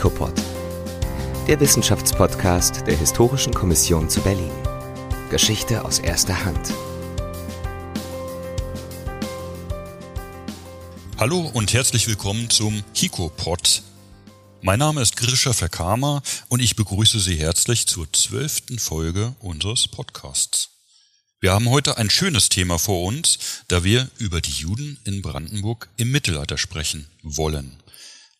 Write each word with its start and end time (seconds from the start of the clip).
HICOPOD, 0.00 0.32
der 1.46 1.60
Wissenschaftspodcast 1.60 2.86
der 2.86 2.96
Historischen 2.96 3.52
Kommission 3.52 4.08
zu 4.08 4.22
Berlin. 4.22 4.50
Geschichte 5.28 5.84
aus 5.84 5.98
erster 5.98 6.42
Hand. 6.42 6.72
Hallo 11.18 11.40
und 11.52 11.74
herzlich 11.74 12.08
willkommen 12.08 12.48
zum 12.48 12.82
HICOPOD. 12.94 13.82
Mein 14.62 14.78
Name 14.78 15.02
ist 15.02 15.18
Grisha 15.18 15.52
Verkama 15.52 16.22
und 16.48 16.60
ich 16.60 16.76
begrüße 16.76 17.20
Sie 17.20 17.36
herzlich 17.36 17.86
zur 17.86 18.10
zwölften 18.10 18.78
Folge 18.78 19.34
unseres 19.40 19.86
Podcasts. 19.86 20.70
Wir 21.40 21.52
haben 21.52 21.68
heute 21.68 21.98
ein 21.98 22.08
schönes 22.08 22.48
Thema 22.48 22.78
vor 22.78 23.04
uns, 23.04 23.38
da 23.68 23.84
wir 23.84 24.08
über 24.16 24.40
die 24.40 24.50
Juden 24.50 24.98
in 25.04 25.20
Brandenburg 25.20 25.90
im 25.98 26.10
Mittelalter 26.10 26.56
sprechen 26.56 27.06
wollen. 27.22 27.76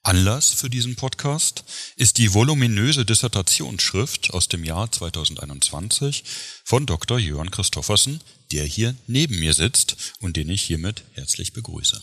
Anlass 0.02 0.48
für 0.54 0.70
diesen 0.70 0.96
Podcast 0.96 1.62
ist 1.96 2.16
die 2.16 2.32
voluminöse 2.32 3.04
Dissertationsschrift 3.04 4.32
aus 4.32 4.48
dem 4.48 4.64
Jahr 4.64 4.90
2021 4.90 6.24
von 6.64 6.86
Dr. 6.86 7.18
Jörn 7.18 7.50
Christoffersen, 7.50 8.22
der 8.50 8.64
hier 8.64 8.96
neben 9.06 9.38
mir 9.38 9.52
sitzt 9.52 10.14
und 10.20 10.38
den 10.38 10.48
ich 10.48 10.62
hiermit 10.62 11.04
herzlich 11.12 11.52
begrüße. 11.52 12.00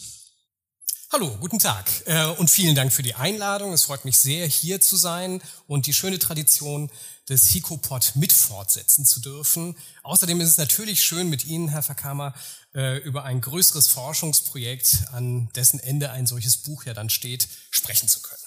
Hallo, 1.11 1.37
guten 1.39 1.57
Tag 1.57 1.89
äh, 2.05 2.25
und 2.25 2.51
vielen 2.51 2.75
Dank 2.75 2.93
für 2.93 3.01
die 3.01 3.15
Einladung. 3.15 3.73
Es 3.73 3.85
freut 3.85 4.05
mich 4.05 4.19
sehr, 4.19 4.45
hier 4.45 4.79
zu 4.79 4.95
sein 4.95 5.41
und 5.65 5.87
die 5.87 5.93
schöne 5.93 6.19
Tradition 6.19 6.91
des 7.29 7.49
Hikopod 7.49 8.13
mit 8.15 8.31
fortsetzen 8.31 9.05
zu 9.05 9.19
dürfen. 9.19 9.75
Außerdem 10.03 10.39
ist 10.41 10.49
es 10.49 10.57
natürlich 10.57 11.03
schön, 11.03 11.29
mit 11.29 11.45
Ihnen, 11.45 11.69
Herr 11.69 11.83
Verkamer, 11.83 12.33
äh, 12.73 12.97
über 12.99 13.23
ein 13.23 13.41
größeres 13.41 13.87
Forschungsprojekt, 13.87 15.05
an 15.11 15.49
dessen 15.55 15.79
Ende 15.79 16.11
ein 16.11 16.27
solches 16.27 16.57
Buch 16.57 16.85
ja 16.85 16.93
dann 16.93 17.09
steht, 17.09 17.47
sprechen 17.69 18.07
zu 18.07 18.21
können. 18.21 18.41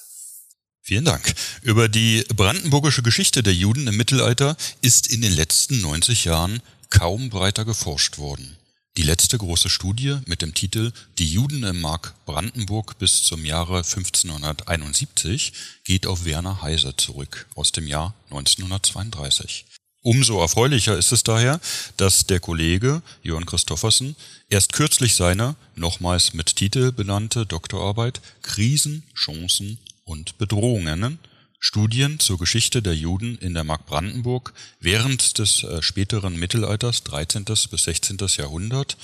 Vielen 0.82 1.04
Dank. 1.04 1.34
Über 1.62 1.88
die 1.88 2.24
brandenburgische 2.34 3.02
Geschichte 3.02 3.42
der 3.42 3.54
Juden 3.54 3.86
im 3.86 3.96
Mittelalter 3.96 4.56
ist 4.80 5.08
in 5.08 5.20
den 5.20 5.32
letzten 5.32 5.80
90 5.80 6.24
Jahren 6.24 6.62
kaum 6.88 7.30
breiter 7.30 7.64
geforscht 7.64 8.18
worden. 8.18 8.56
Die 9.00 9.06
letzte 9.06 9.38
große 9.38 9.70
Studie 9.70 10.18
mit 10.26 10.42
dem 10.42 10.52
Titel 10.52 10.92
Die 11.18 11.32
Juden 11.32 11.62
im 11.62 11.80
Mark 11.80 12.12
Brandenburg 12.26 12.98
bis 12.98 13.22
zum 13.22 13.46
Jahre 13.46 13.78
1571 13.78 15.54
geht 15.84 16.06
auf 16.06 16.26
Werner 16.26 16.60
Heise 16.60 16.94
zurück 16.94 17.46
aus 17.54 17.72
dem 17.72 17.86
Jahr 17.86 18.12
1932. 18.28 19.64
Umso 20.02 20.38
erfreulicher 20.38 20.98
ist 20.98 21.12
es 21.12 21.22
daher, 21.22 21.62
dass 21.96 22.26
der 22.26 22.40
Kollege 22.40 23.00
Jörn 23.22 23.46
Christoffersen 23.46 24.16
erst 24.50 24.74
kürzlich 24.74 25.14
seine, 25.14 25.56
nochmals 25.76 26.34
mit 26.34 26.54
Titel 26.54 26.92
benannte 26.92 27.46
Doktorarbeit 27.46 28.20
Krisen, 28.42 29.02
Chancen 29.14 29.78
und 30.04 30.36
Bedrohungen 30.36 31.18
Studien 31.62 32.18
zur 32.18 32.38
Geschichte 32.38 32.80
der 32.80 32.96
Juden 32.96 33.36
in 33.36 33.52
der 33.52 33.64
Mark 33.64 33.84
Brandenburg 33.84 34.54
während 34.80 35.38
des 35.38 35.62
äh, 35.62 35.82
späteren 35.82 36.34
Mittelalters 36.38 37.04
13. 37.04 37.44
bis 37.44 37.84
16. 37.84 38.16
Jahrhundert 38.38 38.96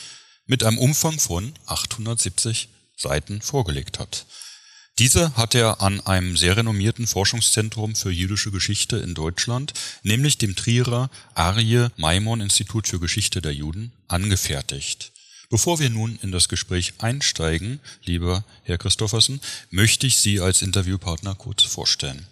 mit 0.46 0.64
einem 0.64 0.78
Umfang 0.78 1.20
von 1.20 1.52
870 1.66 2.68
Seiten 2.96 3.42
vorgelegt 3.42 3.98
hat. 3.98 4.24
Diese 4.98 5.36
hat 5.36 5.54
er 5.54 5.82
an 5.82 6.00
einem 6.00 6.38
sehr 6.38 6.56
renommierten 6.56 7.06
Forschungszentrum 7.06 7.94
für 7.94 8.10
jüdische 8.10 8.50
Geschichte 8.50 8.96
in 8.96 9.12
Deutschland, 9.12 9.74
nämlich 10.02 10.38
dem 10.38 10.56
Trierer 10.56 11.10
Arie 11.34 11.88
Maimon 11.98 12.40
Institut 12.40 12.88
für 12.88 12.98
Geschichte 12.98 13.42
der 13.42 13.52
Juden, 13.52 13.92
angefertigt. 14.08 15.12
Bevor 15.50 15.78
wir 15.78 15.90
nun 15.90 16.18
in 16.22 16.32
das 16.32 16.48
Gespräch 16.48 16.94
einsteigen, 16.98 17.80
lieber 18.02 18.44
Herr 18.62 18.78
Christoffersen, 18.78 19.42
möchte 19.70 20.06
ich 20.06 20.16
Sie 20.16 20.40
als 20.40 20.62
Interviewpartner 20.62 21.34
kurz 21.34 21.62
vorstellen. 21.62 22.26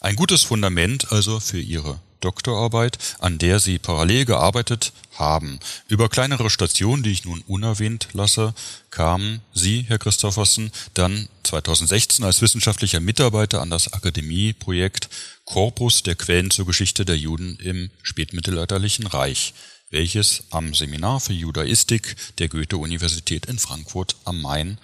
Ein 0.00 0.16
gutes 0.16 0.42
Fundament 0.42 1.12
also 1.12 1.40
für 1.40 1.60
Ihre 1.60 2.00
Doktorarbeit, 2.20 2.98
an 3.18 3.38
der 3.38 3.60
Sie 3.60 3.78
parallel 3.78 4.24
gearbeitet 4.24 4.92
haben. 5.14 5.58
Über 5.88 6.08
kleinere 6.08 6.50
Stationen, 6.50 7.02
die 7.02 7.12
ich 7.12 7.24
nun 7.24 7.42
unerwähnt 7.46 8.08
lasse, 8.12 8.54
kamen 8.90 9.40
Sie, 9.52 9.84
Herr 9.88 9.98
Christoffersen, 9.98 10.70
dann 10.94 11.28
2016 11.44 12.24
als 12.24 12.42
wissenschaftlicher 12.42 13.00
Mitarbeiter 13.00 13.60
an 13.60 13.70
das 13.70 13.92
Akademieprojekt 13.92 15.08
Korpus 15.44 16.02
der 16.02 16.14
Quellen 16.14 16.50
zur 16.50 16.66
Geschichte 16.66 17.04
der 17.04 17.16
Juden 17.16 17.56
im 17.56 17.90
spätmittelalterlichen 18.02 19.06
Reich, 19.06 19.54
welches 19.90 20.44
am 20.50 20.74
Seminar 20.74 21.20
für 21.20 21.32
Judaistik 21.32 22.16
der 22.38 22.48
Goethe-Universität 22.48 23.46
in 23.46 23.58
Frankfurt 23.58 24.16
am 24.24 24.42
Main 24.42 24.78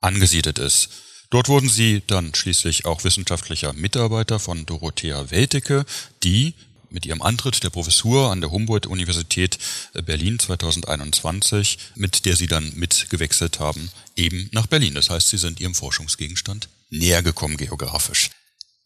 angesiedelt 0.00 0.58
ist. 0.58 0.90
Dort 1.30 1.48
wurden 1.48 1.68
sie 1.68 2.02
dann 2.06 2.34
schließlich 2.34 2.84
auch 2.84 3.02
wissenschaftlicher 3.02 3.72
Mitarbeiter 3.72 4.38
von 4.38 4.64
Dorothea 4.64 5.30
Weltecke, 5.30 5.84
die 6.22 6.54
mit 6.96 7.04
ihrem 7.04 7.20
Antritt 7.20 7.62
der 7.62 7.68
Professur 7.68 8.32
an 8.32 8.40
der 8.40 8.50
Humboldt-Universität 8.50 9.58
Berlin 10.06 10.38
2021, 10.38 11.76
mit 11.94 12.24
der 12.24 12.36
sie 12.36 12.46
dann 12.46 12.72
mitgewechselt 12.74 13.60
haben, 13.60 13.90
eben 14.16 14.48
nach 14.52 14.66
Berlin. 14.66 14.94
Das 14.94 15.10
heißt, 15.10 15.28
sie 15.28 15.36
sind 15.36 15.60
ihrem 15.60 15.74
Forschungsgegenstand 15.74 16.70
näher 16.88 17.22
gekommen 17.22 17.58
geografisch. 17.58 18.30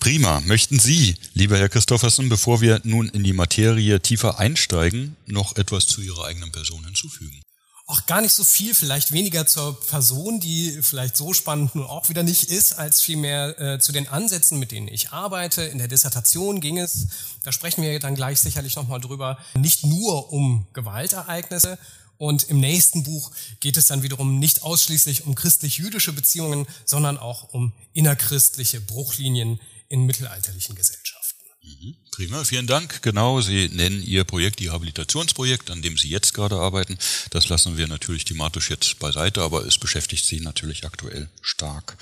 Prima. 0.01 0.41
Möchten 0.41 0.81
Sie, 0.81 1.15
lieber 1.35 1.57
Herr 1.57 1.69
Christoffersen, 1.69 2.29
bevor 2.29 2.61
wir 2.61 2.81
nun 2.83 3.09
in 3.11 3.23
die 3.23 3.33
Materie 3.33 4.01
tiefer 4.01 4.41
einsteigen, 4.41 5.15
noch 5.27 5.55
etwas 5.55 5.87
zu 5.87 6.01
Ihrer 6.01 6.25
eigenen 6.25 6.51
Person 6.51 6.85
hinzufügen? 6.85 7.41
Auch 7.91 8.07
gar 8.07 8.21
nicht 8.21 8.33
so 8.33 8.45
viel, 8.45 8.75
vielleicht 8.75 9.11
weniger 9.13 9.47
zur 9.47 9.79
Person, 9.81 10.39
die 10.39 10.79
vielleicht 10.81 11.17
so 11.17 11.33
spannend 11.33 11.75
nun 11.75 11.85
auch 11.85 12.09
wieder 12.09 12.23
nicht 12.23 12.45
ist, 12.45 12.75
als 12.75 13.03
vielmehr 13.03 13.59
äh, 13.59 13.79
zu 13.81 13.91
den 13.91 14.09
Ansätzen, 14.09 14.59
mit 14.59 14.71
denen 14.71 14.87
ich 14.87 15.11
arbeite. 15.11 15.63
In 15.63 15.79
der 15.79 15.89
Dissertation 15.89 16.61
ging 16.61 16.79
es, 16.79 17.09
da 17.43 17.51
sprechen 17.51 17.83
wir 17.83 17.99
dann 17.99 18.15
gleich 18.15 18.41
sicherlich 18.41 18.77
nochmal 18.77 19.01
drüber, 19.01 19.39
nicht 19.55 19.85
nur 19.85 20.33
um 20.33 20.67
Gewaltereignisse. 20.73 21.79
Und 22.17 22.45
im 22.45 22.61
nächsten 22.61 23.03
Buch 23.03 23.31
geht 23.61 23.77
es 23.77 23.87
dann 23.87 24.03
wiederum 24.03 24.39
nicht 24.39 24.63
ausschließlich 24.63 25.27
um 25.27 25.35
christlich-jüdische 25.35 26.13
Beziehungen, 26.13 26.67
sondern 26.85 27.19
auch 27.19 27.55
um 27.55 27.73
innerchristliche 27.95 28.81
Bruchlinien 28.81 29.59
in 29.89 30.05
mittelalterlichen 30.05 30.77
Gesellschaften. 30.77 31.20
Mhm. 31.63 31.95
Prima, 32.11 32.45
vielen 32.45 32.67
Dank. 32.67 33.03
Genau, 33.03 33.41
Sie 33.41 33.69
nennen 33.69 34.03
Ihr 34.03 34.25
Projekt, 34.25 34.61
Ihr 34.61 34.73
Habilitationsprojekt, 34.73 35.71
an 35.71 35.83
dem 35.83 35.97
Sie 35.99 36.09
jetzt 36.09 36.35
gerade 36.35 36.57
arbeiten. 36.57 36.99
Das 37.31 37.49
lassen 37.49 37.77
wir 37.77 37.87
natürlich 37.87 38.25
thematisch 38.25 38.71
jetzt 38.71 38.99
beiseite, 38.99 39.43
aber 39.43 39.67
es 39.67 39.79
beschäftigt 39.79 40.25
Sie 40.25 40.41
natürlich 40.41 40.85
aktuell 40.85 41.29
stark. 41.43 41.97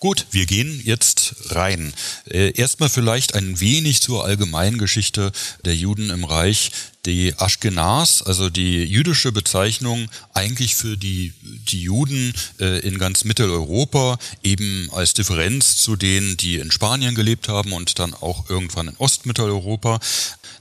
Gut, 0.00 0.26
wir 0.30 0.46
gehen 0.46 0.80
jetzt 0.84 1.36
rein. 1.46 1.92
Äh, 2.28 2.52
erstmal 2.52 2.88
vielleicht 2.88 3.34
ein 3.34 3.60
wenig 3.60 4.00
zur 4.00 4.24
Allgemeingeschichte 4.24 5.32
der 5.64 5.74
Juden 5.74 6.10
im 6.10 6.24
Reich. 6.24 6.70
Die 7.04 7.34
Ashkenaz, 7.38 8.22
also 8.22 8.50
die 8.50 8.82
jüdische 8.82 9.30
Bezeichnung 9.30 10.08
eigentlich 10.34 10.74
für 10.74 10.96
die, 10.96 11.32
die 11.42 11.82
Juden 11.82 12.34
äh, 12.58 12.80
in 12.80 12.98
ganz 12.98 13.24
Mitteleuropa, 13.24 14.18
eben 14.42 14.88
als 14.92 15.14
Differenz 15.14 15.76
zu 15.76 15.94
denen, 15.94 16.36
die 16.36 16.56
in 16.56 16.72
Spanien 16.72 17.14
gelebt 17.14 17.48
haben 17.48 17.72
und 17.72 18.00
dann 18.00 18.12
auch 18.12 18.50
irgendwann 18.50 18.88
in 18.88 18.96
Ostmitteleuropa, 18.96 20.00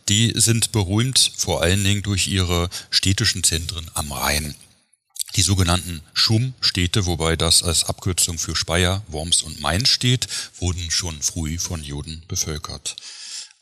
die 0.07 0.33
sind 0.35 0.71
berühmt 0.71 1.31
vor 1.35 1.63
allen 1.63 1.83
Dingen 1.83 2.03
durch 2.03 2.27
ihre 2.27 2.69
städtischen 2.91 3.44
Zentren 3.44 3.89
am 3.95 4.12
Rhein 4.12 4.56
die 5.36 5.42
sogenannten 5.42 6.02
Schum-Städte, 6.14 7.06
wobei 7.06 7.36
das 7.36 7.64
als 7.64 7.84
Abkürzung 7.84 8.38
für 8.38 8.56
Speyer, 8.56 9.04
Worms 9.08 9.44
und 9.44 9.60
Main 9.60 9.86
steht, 9.86 10.28
wurden 10.60 10.90
schon 10.92 11.22
früh 11.22 11.58
von 11.58 11.84
Juden 11.84 12.24
bevölkert. 12.28 12.96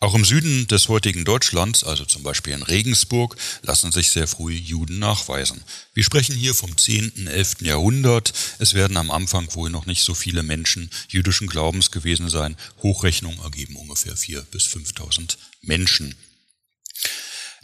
Auch 0.03 0.15
im 0.15 0.25
Süden 0.25 0.67
des 0.67 0.89
heutigen 0.89 1.23
Deutschlands, 1.23 1.85
also 1.85 2.03
zum 2.03 2.23
Beispiel 2.23 2.51
in 2.51 2.61
Regensburg, 2.61 3.37
lassen 3.61 3.93
sich 3.93 4.11
sehr 4.11 4.27
früh 4.27 4.51
Juden 4.51 4.99
nachweisen. 4.99 5.63
Wir 5.93 6.03
sprechen 6.03 6.35
hier 6.35 6.53
vom 6.53 6.77
10., 6.77 7.27
11. 7.27 7.61
Jahrhundert. 7.61 8.33
Es 8.59 8.73
werden 8.73 8.97
am 8.97 9.09
Anfang 9.11 9.47
wohl 9.55 9.69
noch 9.69 9.85
nicht 9.85 10.03
so 10.03 10.13
viele 10.13 10.43
Menschen 10.43 10.89
jüdischen 11.07 11.47
Glaubens 11.47 11.89
gewesen 11.89 12.29
sein. 12.29 12.57
Hochrechnungen 12.81 13.39
ergeben 13.39 13.77
ungefähr 13.77 14.17
4.000 14.17 14.41
bis 14.51 14.65
5.000 14.67 15.37
Menschen. 15.61 16.15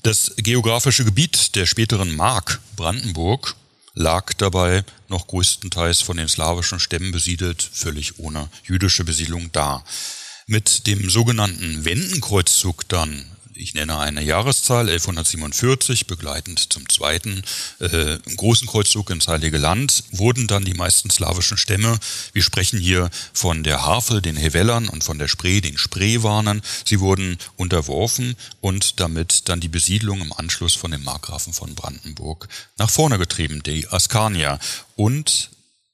Das 0.04 0.32
geografische 0.38 1.04
Gebiet 1.04 1.58
der 1.58 1.66
späteren 1.66 2.16
Mark 2.16 2.62
Brandenburg 2.78 3.58
lag 4.00 4.32
dabei 4.38 4.86
noch 5.10 5.28
größtenteils 5.28 6.02
von 6.02 6.16
den 6.16 6.30
slawischen 6.30 6.80
Stämmen 6.80 7.12
besiedelt, 7.12 7.62
völlig 7.62 8.18
ohne 8.18 8.50
jüdische 8.64 9.04
Besiedlung 9.04 9.52
da. 9.52 9.84
Mit 10.48 10.88
dem 10.88 11.10
sogenannten 11.10 11.84
Wendenkreuzzug 11.84 12.88
dann 12.88 13.26
ich 13.60 13.74
nenne 13.74 14.00
eine 14.00 14.24
Jahreszahl, 14.24 14.90
1147, 14.90 16.08
begleitend 16.08 16.72
zum 16.72 16.88
zweiten 16.88 17.44
äh, 17.80 18.18
großen 18.38 18.68
Kreuzzug 18.68 19.10
ins 19.10 19.28
Heilige 19.28 19.58
Land, 19.58 20.06
wurden 20.12 20.48
dann 20.48 20.64
die 20.64 20.74
meisten 20.74 21.10
slawischen 21.10 21.58
Stämme, 21.58 22.00
wir 22.32 22.42
sprechen 22.42 22.80
hier 22.80 23.10
von 23.34 23.64
der 23.64 23.86
Havel, 23.86 24.22
den 24.22 24.38
Hevellern 24.38 24.88
und 24.88 25.04
von 25.04 25.20
der 25.20 25.28
Spree, 25.28 25.60
den 25.60 25.78
Spreewarnern, 25.78 26.62
sie 26.86 27.02
wurden 27.02 27.38
unterworfen 27.58 28.36
und 28.62 29.02
damit 29.02 29.50
dann 29.50 29.60
die 29.60 29.68
Besiedlung 29.68 30.22
im 30.22 30.34
Anschluss 30.34 30.76
von 30.76 30.92
dem 30.92 31.04
Markgrafen 31.04 31.52
von 31.52 31.76
Brandenburg 31.76 32.48
nach 32.78 32.90
vorne 32.90 33.18
getrieben, 33.18 33.62
die 33.64 33.88
Askanier. 33.90 34.60
Und 34.96 35.50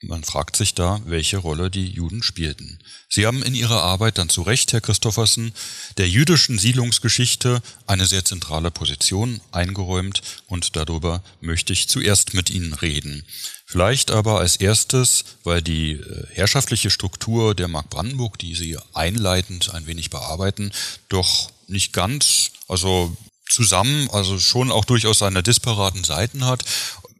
man 0.08 0.24
fragt 0.24 0.56
sich 0.56 0.74
da, 0.74 1.02
welche 1.06 1.38
Rolle 1.38 1.70
die 1.70 1.88
Juden 1.88 2.24
spielten. 2.24 2.80
Sie 3.10 3.26
haben 3.26 3.44
in 3.44 3.56
Ihrer 3.56 3.82
Arbeit 3.82 4.18
dann 4.18 4.30
zu 4.30 4.42
Recht, 4.42 4.74
Herr 4.74 4.82
Christoffersen, 4.82 5.54
der 5.98 6.10
jüdischen 6.10 6.58
Siedlungsgeschichte 6.58 7.62
eine 7.88 8.06
sehr 8.06 8.26
zentrale 8.26 8.72
Position 8.72 9.42
eingeräumt 9.52 10.22
und 10.48 10.76
darüber 10.76 11.24
möchte 11.42 11.74
ich 11.74 11.88
zuerst 11.88 12.34
mit 12.34 12.50
Ihnen 12.50 12.74
reden. 12.74 13.24
Vielleicht 13.66 14.12
aber 14.12 14.40
als 14.40 14.58
erstes, 14.58 15.26
weil 15.44 15.62
die 15.62 15.94
äh, 15.94 16.28
herrschaftliche 16.34 16.92
Struktur 16.92 17.56
der 17.56 17.68
Mark 17.68 17.90
Brandenburg, 17.90 18.38
die 18.38 18.54
Sie 18.54 18.78
einleitend 18.94 19.74
ein 19.74 19.88
wenig 19.88 20.12
bearbeiten, 20.12 20.72
doch 21.10 21.50
nicht 21.68 21.94
ganz, 21.94 22.52
also 22.68 23.16
zusammen, 23.50 24.10
also 24.12 24.40
schon 24.40 24.72
auch 24.72 24.86
durchaus 24.86 25.20
seine 25.20 25.44
disparaten 25.44 26.04
Seiten 26.04 26.46
hat. 26.46 26.64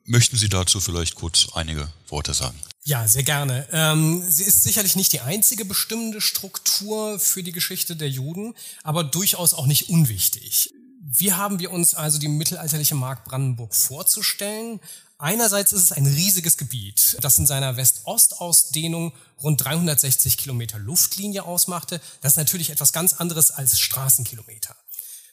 Möchten 0.06 0.38
Sie 0.38 0.50
dazu 0.50 0.80
vielleicht 0.80 1.16
kurz 1.16 1.48
einige 1.54 1.88
Worte 2.10 2.34
sagen? 2.34 2.60
Ja, 2.88 3.08
sehr 3.08 3.24
gerne. 3.24 3.68
Ähm, 3.72 4.24
sie 4.30 4.44
ist 4.44 4.62
sicherlich 4.62 4.96
nicht 4.96 5.12
die 5.12 5.22
einzige 5.22 5.66
bestimmende 5.66 6.22
Struktur 6.22 7.20
für 7.20 7.42
die 7.42 7.52
Geschichte 7.52 7.96
der 7.96 8.10
Juden, 8.10 8.54
aber 8.84 9.04
durchaus 9.04 9.56
auch 9.56 9.66
nicht 9.66 9.90
unwichtig. 9.90 10.72
Wie 11.02 11.34
haben 11.34 11.58
wir 11.60 11.72
uns 11.72 11.96
also 11.96 12.20
die 12.20 12.28
mittelalterliche 12.28 12.94
Mark 12.94 13.26
Brandenburg 13.26 13.74
vorzustellen? 13.74 14.80
Einerseits 15.18 15.72
ist 15.72 15.82
es 15.82 15.92
ein 15.94 16.06
riesiges 16.06 16.58
Gebiet, 16.58 17.18
das 17.22 17.40
in 17.40 17.48
seiner 17.48 17.76
West-Ost-Ausdehnung 17.76 19.14
rund 19.42 19.66
360 19.66 20.38
Kilometer 20.38 20.78
Luftlinie 20.78 21.44
ausmachte. 21.44 22.00
Das 22.22 22.34
ist 22.34 22.38
natürlich 22.38 22.70
etwas 22.70 22.94
ganz 22.94 23.14
anderes 23.14 23.50
als 23.50 23.80
Straßenkilometer. 23.80 24.76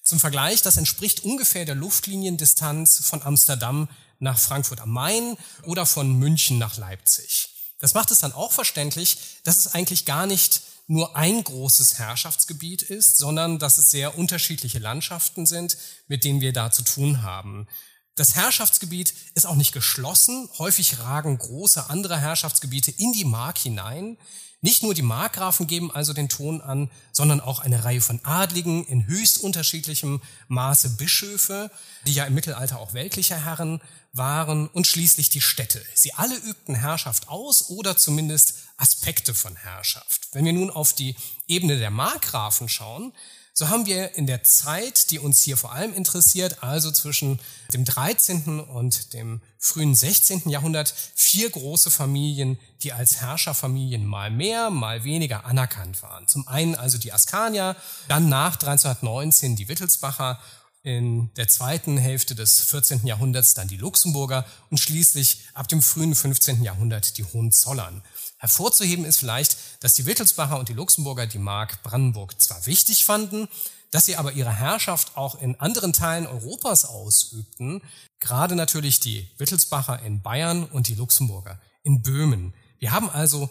Zum 0.03 0.19
Vergleich, 0.19 0.63
das 0.63 0.79
entspricht 0.79 1.23
ungefähr 1.23 1.67
der 1.67 1.75
Luftliniendistanz 1.75 3.01
von 3.05 3.23
Amsterdam 3.23 3.89
nach 4.23 4.39
Frankfurt 4.39 4.81
am 4.81 4.91
Main 4.91 5.37
oder 5.65 5.85
von 5.85 6.19
München 6.19 6.59
nach 6.59 6.77
Leipzig. 6.77 7.49
Das 7.79 7.95
macht 7.95 8.11
es 8.13 8.21
dann 8.21 8.33
auch 8.33 8.53
verständlich, 8.53 9.19
dass 9.45 9.59
es 9.59 9.75
eigentlich 9.75 10.05
gar 10.05 10.27
nicht 10.27 10.63
nur 10.87 11.17
ein 11.17 11.43
großes 11.43 11.99
Herrschaftsgebiet 11.99 12.83
ist, 12.83 13.19
sondern 13.19 13.59
dass 13.59 13.79
es 13.79 13.91
sehr 13.91 14.17
unterschiedliche 14.17 14.79
Landschaften 14.79 15.47
sind, 15.47 15.77
mit 16.07 16.25
denen 16.25 16.41
wir 16.41 16.53
da 16.53 16.71
zu 16.71 16.83
tun 16.83 17.23
haben. 17.23 17.67
Das 18.15 18.35
Herrschaftsgebiet 18.35 19.15
ist 19.35 19.47
auch 19.47 19.55
nicht 19.57 19.73
geschlossen. 19.73 20.49
Häufig 20.59 20.99
ragen 21.01 21.39
große 21.39 21.89
andere 21.89 22.19
Herrschaftsgebiete 22.19 22.91
in 22.91 23.13
die 23.13 23.25
Mark 23.25 23.59
hinein. 23.59 24.19
Nicht 24.65 24.85
nur 24.85 24.95
die 24.95 25.03
Markgrafen 25.03 25.67
geben 25.67 25.91
also 25.91 26.13
den 26.13 26.29
Ton 26.29 26.61
an, 26.61 26.89
sondern 27.11 27.41
auch 27.41 27.59
eine 27.59 27.83
Reihe 27.83 28.01
von 28.01 28.25
Adligen 28.25 28.85
in 28.85 29.09
höchst 29.09 29.43
unterschiedlichem 29.43 30.23
Maße 30.47 30.91
Bischöfe, 30.91 31.69
die 32.07 32.15
ja 32.15 32.27
im 32.27 32.35
Mittelalter 32.35 32.79
auch 32.79 32.95
weltliche 32.95 33.45
Herren 33.45 33.81
waren 34.13 34.69
und 34.69 34.87
schließlich 34.87 35.31
die 35.31 35.41
Städte. 35.41 35.83
Sie 35.95 36.15
alle 36.15 36.37
übten 36.37 36.77
Herrschaft 36.77 37.29
aus 37.29 37.71
oder 37.71 37.97
zumindest 37.97 38.55
Aspekte 38.77 39.35
von 39.35 39.57
Herrschaft. 39.57 40.29
Wenn 40.31 40.45
wir 40.45 40.53
nun 40.53 40.71
auf 40.71 40.93
die 40.93 41.17
Ebene 41.49 41.79
der 41.79 41.91
Markgrafen 41.91 42.69
schauen, 42.69 43.13
so 43.55 43.69
haben 43.69 43.85
wir 43.85 44.15
in 44.15 44.27
der 44.27 44.45
Zeit, 44.45 45.11
die 45.11 45.19
uns 45.19 45.43
hier 45.43 45.59
vor 45.59 45.73
allem 45.73 45.93
interessiert, 45.93 46.63
also 46.63 46.91
zwischen 46.91 47.39
dem 47.75 47.85
13. 47.85 48.61
und 48.61 49.13
dem 49.13 49.43
frühen 49.59 49.95
16. 49.95 50.49
Jahrhundert, 50.49 50.95
vier 51.15 51.51
große 51.51 51.91
Familien, 51.91 52.59
die 52.83 52.95
als 52.95 53.21
Herrscherfamilien 53.21 54.07
mal 54.07 54.31
mehr, 54.31 54.71
mal 54.71 55.05
weniger 55.05 55.45
anerkannt 55.45 56.03
waren. 56.03 56.27
Zum 56.29 56.49
einen 56.49 56.75
also 56.75 56.97
die 56.97 57.13
Askanier, 57.13 57.77
dann 58.09 58.31
nach 58.31 58.55
1319 58.55 59.55
die 59.55 59.69
Wittelsbacher 59.69 60.41
in 60.83 61.33
der 61.35 61.47
zweiten 61.47 61.97
Hälfte 61.97 62.35
des 62.35 62.61
14. 62.63 63.07
Jahrhunderts 63.07 63.55
dann 63.55 63.69
die 63.69 63.77
Luxemburger 63.77 64.45
und 64.71 64.79
schließlich 64.79 65.43
ab 65.55 65.69
dem 65.69 65.81
frühen 65.81 66.15
15. 66.15 66.65
Jahrhundert 66.65 67.19
die 67.19 67.25
Hohenzollern. 67.25 68.03
Hervorzuheben 68.43 69.05
ist 69.05 69.19
vielleicht, 69.19 69.57
dass 69.85 69.95
die 69.95 70.05
Wittelsbacher 70.05 70.59
und 70.59 70.69
die 70.69 70.73
Luxemburger 70.73 71.29
die 71.29 71.39
Mark 71.39 71.85
Brandenburg 71.85 72.41
zwar 72.41 72.67
wichtig 72.67 73.05
fanden, 73.05 73.47
dass 73.93 74.05
sie 74.07 74.17
aber 74.17 74.33
ihre 74.33 74.53
Herrschaft 74.53 75.17
auch 75.17 75.41
in 75.41 75.61
anderen 75.61 75.93
Teilen 75.93 76.27
Europas 76.27 76.85
ausübten, 76.85 77.83
gerade 78.19 78.57
natürlich 78.57 78.99
die 78.99 79.31
Wittelsbacher 79.39 80.03
in 80.03 80.23
Bayern 80.23 80.65
und 80.65 80.89
die 80.89 80.97
Luxemburger 80.97 81.61
in 81.85 82.03
Böhmen. 82.03 82.53
Wir 82.81 82.91
haben 82.91 83.11
also 83.11 83.49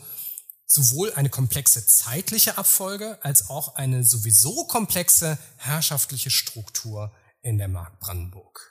sowohl 0.68 1.14
eine 1.14 1.30
komplexe 1.30 1.88
zeitliche 1.88 2.58
Abfolge 2.58 3.18
als 3.22 3.50
auch 3.50 3.76
eine 3.76 4.04
sowieso 4.04 4.66
komplexe 4.66 5.38
herrschaftliche 5.56 6.32
Struktur 6.32 7.14
in 7.42 7.58
der 7.58 7.70
Mark 7.70 7.98
Brandenburg. 8.02 8.71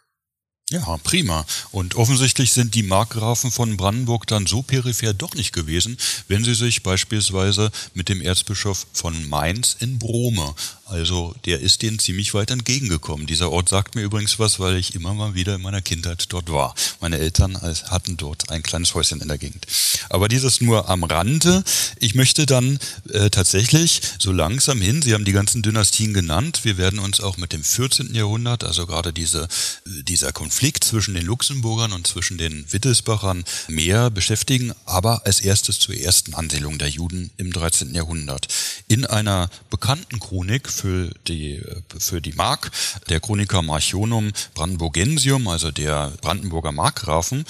Ja, 0.71 0.99
prima. 1.03 1.45
Und 1.73 1.97
offensichtlich 1.97 2.53
sind 2.53 2.77
die 2.77 2.85
Markgrafen 2.85 3.51
von 3.51 3.77
Brandenburg 3.77 4.29
dann 4.29 4.47
so 4.47 4.63
peripher 4.63 5.13
doch 5.13 5.35
nicht 5.35 5.53
gewesen, 5.53 5.99
wenn 6.29 6.45
sie 6.45 6.55
sich 6.55 6.85
beispielsweise 6.85 7.73
mit 7.95 8.09
dem 8.09 8.23
Erzbischof 8.23 8.87
von 8.93 9.29
Mainz 9.29 9.77
in 9.81 9.99
Brome 9.99 10.55
also 10.91 11.35
der 11.47 11.61
ist 11.61 11.83
denen 11.83 11.99
ziemlich 11.99 12.35
weit 12.35 12.51
entgegengekommen. 12.51 13.27
Dieser 13.27 13.51
Ort 13.51 13.69
sagt 13.69 13.95
mir 13.95 14.03
übrigens 14.03 14.39
was, 14.39 14.59
weil 14.59 14.77
ich 14.77 14.95
immer 14.95 15.15
mal 15.15 15.35
wieder 15.35 15.55
in 15.55 15.63
meiner 15.63 15.83
Kindheit 15.83 16.27
dort 16.31 16.51
war. 16.51 16.75
Meine 17.01 17.19
Eltern 17.19 17.61
hatten 17.61 18.17
dort 18.17 18.51
ein 18.51 18.63
kleines 18.63 18.95
Häuschen 18.95 19.21
in 19.21 19.29
der 19.29 19.39
Gegend. 19.39 19.67
Aber 20.09 20.29
dieses 20.29 20.61
nur 20.61 20.89
am 20.89 21.05
Rande. 21.05 21.63
Ich 21.99 22.15
möchte 22.15 22.47
dann 22.47 22.79
äh, 23.13 23.31
tatsächlich 23.31 24.01
so 24.19 24.33
langsam 24.33 24.81
hin, 24.81 25.03
Sie 25.03 25.15
haben 25.15 25.25
die 25.25 25.33
ganzen 25.33 25.63
Dynastien 25.63 26.15
genannt, 26.15 26.61
wir 26.65 26.77
werden 26.77 26.99
uns 26.99 27.21
auch 27.21 27.37
mit 27.37 27.53
dem 27.53 27.63
14. 27.63 28.15
Jahrhundert, 28.15 28.65
also 28.65 28.87
gerade 28.87 29.13
diese, 29.13 29.49
dieser 29.87 30.33
Konflikt 30.33 30.85
zwischen 30.85 31.15
den 31.15 31.27
Luxemburgern 31.27 31.93
und 31.93 32.07
zwischen 32.07 32.39
den 32.39 32.65
Wittelsbachern 32.73 33.45
mehr 33.69 34.11
beschäftigen, 34.11 34.73
aber 34.85 35.27
als 35.27 35.41
erstes 35.41 35.79
zur 35.79 35.95
ersten 35.95 36.35
Ansiedlung 36.35 36.79
der 36.79 36.89
Juden 36.89 37.31
im 37.37 37.53
13. 37.53 37.95
Jahrhundert. 37.95 38.49
In 38.89 39.07
einer 39.07 39.51
bekannten 39.71 40.19
Chronik 40.21 40.69
für 40.81 41.11
die, 41.29 41.63
für 41.99 42.21
die 42.21 42.33
Mark, 42.33 42.71
der 43.09 43.21
Chroniker 43.21 43.63
Marchionum 43.63 44.33
Brandenburgensium, 44.55 45.47
also 45.49 45.71
der 45.71 46.13
Brandenburger 46.21 46.73
Markgrafen, 46.73 47.45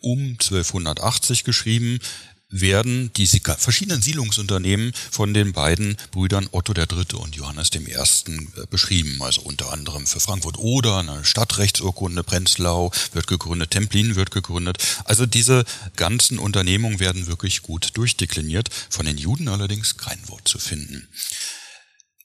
um 0.00 0.36
1280 0.40 1.44
geschrieben, 1.44 1.98
werden 2.52 3.10
die 3.14 3.26
verschiedenen 3.26 4.02
Siedlungsunternehmen 4.02 4.92
von 5.10 5.32
den 5.32 5.52
beiden 5.52 5.96
Brüdern 6.10 6.48
Otto 6.52 6.74
III. 6.74 7.16
und 7.16 7.34
Johannes 7.34 7.70
I. 7.74 7.78
Äh, 7.78 8.66
beschrieben. 8.70 9.22
Also 9.22 9.40
unter 9.40 9.72
anderem 9.72 10.06
für 10.06 10.20
Frankfurt 10.20 10.58
oder 10.58 10.98
eine 10.98 11.24
Stadtrechtsurkunde, 11.24 12.22
Prenzlau 12.22 12.92
wird 13.12 13.26
gegründet, 13.26 13.70
Templin 13.70 14.16
wird 14.16 14.30
gegründet. 14.30 14.78
Also 15.04 15.24
diese 15.24 15.64
ganzen 15.96 16.38
Unternehmungen 16.38 17.00
werden 17.00 17.26
wirklich 17.26 17.62
gut 17.62 17.96
durchdekliniert. 17.96 18.68
Von 18.90 19.06
den 19.06 19.16
Juden 19.16 19.48
allerdings 19.48 19.96
kein 19.96 20.18
Wort 20.28 20.46
zu 20.46 20.58
finden. 20.58 21.08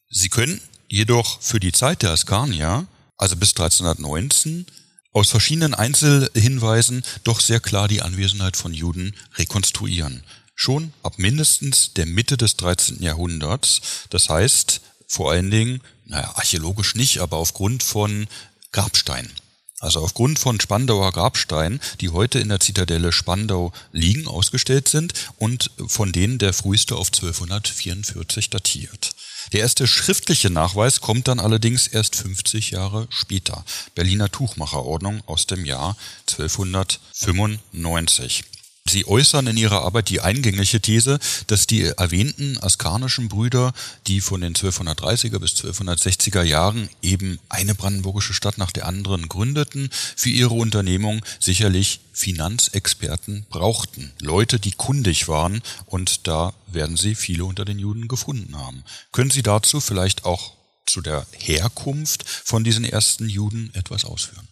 Sie 0.09 0.29
können 0.29 0.61
jedoch 0.87 1.41
für 1.41 1.59
die 1.59 1.71
Zeit 1.71 2.01
der 2.01 2.11
Askanier, 2.11 2.87
also 3.17 3.35
bis 3.35 3.49
1319, 3.51 4.65
aus 5.11 5.29
verschiedenen 5.29 5.73
Einzelhinweisen 5.73 7.03
doch 7.23 7.39
sehr 7.39 7.59
klar 7.59 7.87
die 7.87 8.01
Anwesenheit 8.01 8.55
von 8.55 8.73
Juden 8.73 9.15
rekonstruieren. 9.35 10.23
Schon 10.55 10.93
ab 11.03 11.17
mindestens 11.17 11.93
der 11.93 12.05
Mitte 12.05 12.37
des 12.37 12.55
13. 12.57 13.01
Jahrhunderts, 13.01 13.81
das 14.09 14.29
heißt 14.29 14.81
vor 15.07 15.31
allen 15.31 15.49
Dingen, 15.49 15.81
naja, 16.05 16.33
archäologisch 16.35 16.95
nicht, 16.95 17.19
aber 17.19 17.37
aufgrund 17.37 17.83
von 17.83 18.27
Grabsteinen. 18.71 19.31
Also 19.79 19.99
aufgrund 19.99 20.39
von 20.39 20.59
Spandauer 20.59 21.11
Grabsteinen, 21.11 21.79
die 22.01 22.09
heute 22.09 22.39
in 22.39 22.49
der 22.49 22.59
Zitadelle 22.59 23.11
Spandau 23.11 23.71
liegen, 23.91 24.27
ausgestellt 24.27 24.87
sind 24.87 25.13
und 25.37 25.71
von 25.87 26.11
denen 26.11 26.39
der 26.39 26.53
früheste 26.53 26.95
auf 26.95 27.07
1244 27.07 28.49
datiert. 28.49 29.15
Der 29.53 29.61
erste 29.61 29.87
schriftliche 29.87 30.49
Nachweis 30.49 30.99
kommt 31.01 31.27
dann 31.27 31.39
allerdings 31.39 31.87
erst 31.87 32.15
50 32.17 32.71
Jahre 32.71 33.07
später. 33.09 33.63
Berliner 33.95 34.29
Tuchmacherordnung 34.29 35.21
aus 35.25 35.47
dem 35.47 35.65
Jahr 35.65 35.95
1295. 36.29 38.43
Sie 38.89 39.07
äußern 39.07 39.47
in 39.47 39.57
ihrer 39.57 39.81
Arbeit 39.81 40.09
die 40.09 40.21
eingängliche 40.21 40.79
These, 40.79 41.19
dass 41.47 41.67
die 41.67 41.83
erwähnten 41.83 42.57
askanischen 42.61 43.29
Brüder, 43.29 43.73
die 44.07 44.21
von 44.21 44.41
den 44.41 44.53
1230er 44.53 45.39
bis 45.39 45.53
1260er 45.53 46.43
Jahren 46.43 46.89
eben 47.01 47.39
eine 47.49 47.75
brandenburgische 47.75 48.33
Stadt 48.33 48.57
nach 48.57 48.71
der 48.71 48.87
anderen 48.87 49.29
gründeten, 49.29 49.89
für 50.15 50.29
ihre 50.29 50.53
Unternehmung 50.53 51.23
sicherlich 51.39 51.99
Finanzexperten 52.13 53.45
brauchten. 53.49 54.11
Leute, 54.21 54.59
die 54.59 54.71
kundig 54.71 55.27
waren 55.27 55.61
und 55.85 56.27
da 56.27 56.53
werden 56.67 56.97
sie 56.97 57.15
viele 57.15 57.45
unter 57.45 57.65
den 57.65 57.79
Juden 57.79 58.07
gefunden 58.07 58.57
haben. 58.57 58.83
Können 59.11 59.29
Sie 59.29 59.43
dazu 59.43 59.79
vielleicht 59.79 60.25
auch 60.25 60.53
zu 60.85 61.01
der 61.01 61.25
Herkunft 61.37 62.27
von 62.27 62.63
diesen 62.63 62.85
ersten 62.85 63.29
Juden 63.29 63.71
etwas 63.73 64.05
ausführen? 64.05 64.46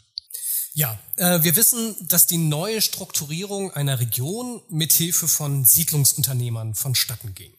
Ja, 0.77 0.99
äh, 1.15 1.41
wir 1.41 1.55
wissen, 1.55 1.95
dass 2.01 2.27
die 2.27 2.37
neue 2.37 2.81
Strukturierung 2.81 3.71
einer 3.71 4.01
Region 4.01 4.61
mithilfe 4.67 5.29
von 5.29 5.63
Siedlungsunternehmern 5.63 6.75
vonstatten 6.75 7.33
ging. 7.33 7.53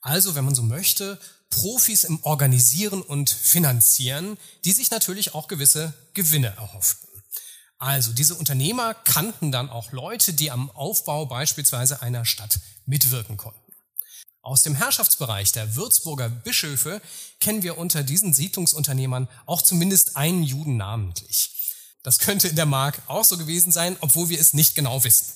Also, 0.00 0.36
wenn 0.36 0.44
man 0.44 0.54
so 0.54 0.62
möchte, 0.62 1.18
Profis 1.50 2.04
im 2.04 2.22
Organisieren 2.22 3.02
und 3.02 3.30
Finanzieren, 3.30 4.38
die 4.64 4.70
sich 4.70 4.92
natürlich 4.92 5.34
auch 5.34 5.48
gewisse 5.48 5.92
Gewinne 6.14 6.54
erhofften. 6.56 7.08
Also 7.78 8.12
diese 8.12 8.36
Unternehmer 8.36 8.94
kannten 8.94 9.50
dann 9.50 9.68
auch 9.68 9.90
Leute, 9.90 10.32
die 10.32 10.52
am 10.52 10.70
Aufbau 10.70 11.26
beispielsweise 11.26 12.00
einer 12.00 12.24
Stadt 12.24 12.60
mitwirken 12.86 13.36
konnten. 13.36 13.58
Aus 14.40 14.62
dem 14.62 14.76
Herrschaftsbereich 14.76 15.50
der 15.50 15.74
Würzburger 15.74 16.28
Bischöfe 16.28 17.02
kennen 17.40 17.64
wir 17.64 17.78
unter 17.78 18.04
diesen 18.04 18.32
Siedlungsunternehmern 18.32 19.28
auch 19.46 19.62
zumindest 19.62 20.16
einen 20.16 20.44
Juden 20.44 20.76
namentlich. 20.76 21.51
Das 22.02 22.18
könnte 22.18 22.48
in 22.48 22.56
der 22.56 22.66
Mark 22.66 23.00
auch 23.06 23.24
so 23.24 23.38
gewesen 23.38 23.72
sein, 23.72 23.96
obwohl 24.00 24.28
wir 24.28 24.40
es 24.40 24.54
nicht 24.54 24.74
genau 24.74 25.04
wissen. 25.04 25.26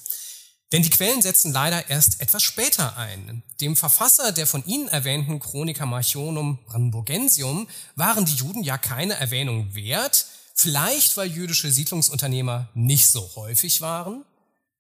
Denn 0.72 0.82
die 0.82 0.90
Quellen 0.90 1.22
setzen 1.22 1.52
leider 1.52 1.88
erst 1.88 2.20
etwas 2.20 2.42
später 2.42 2.96
ein. 2.96 3.44
Dem 3.60 3.76
Verfasser 3.76 4.32
der 4.32 4.48
von 4.48 4.64
Ihnen 4.66 4.88
erwähnten 4.88 5.38
Chronica 5.38 5.86
Marchionum 5.86 6.58
Brandenburgensium 6.64 7.68
waren 7.94 8.24
die 8.24 8.34
Juden 8.34 8.64
ja 8.64 8.76
keine 8.76 9.14
Erwähnung 9.14 9.74
wert, 9.76 10.26
vielleicht 10.54 11.16
weil 11.16 11.30
jüdische 11.30 11.70
Siedlungsunternehmer 11.70 12.68
nicht 12.74 13.06
so 13.06 13.30
häufig 13.36 13.80
waren, 13.80 14.24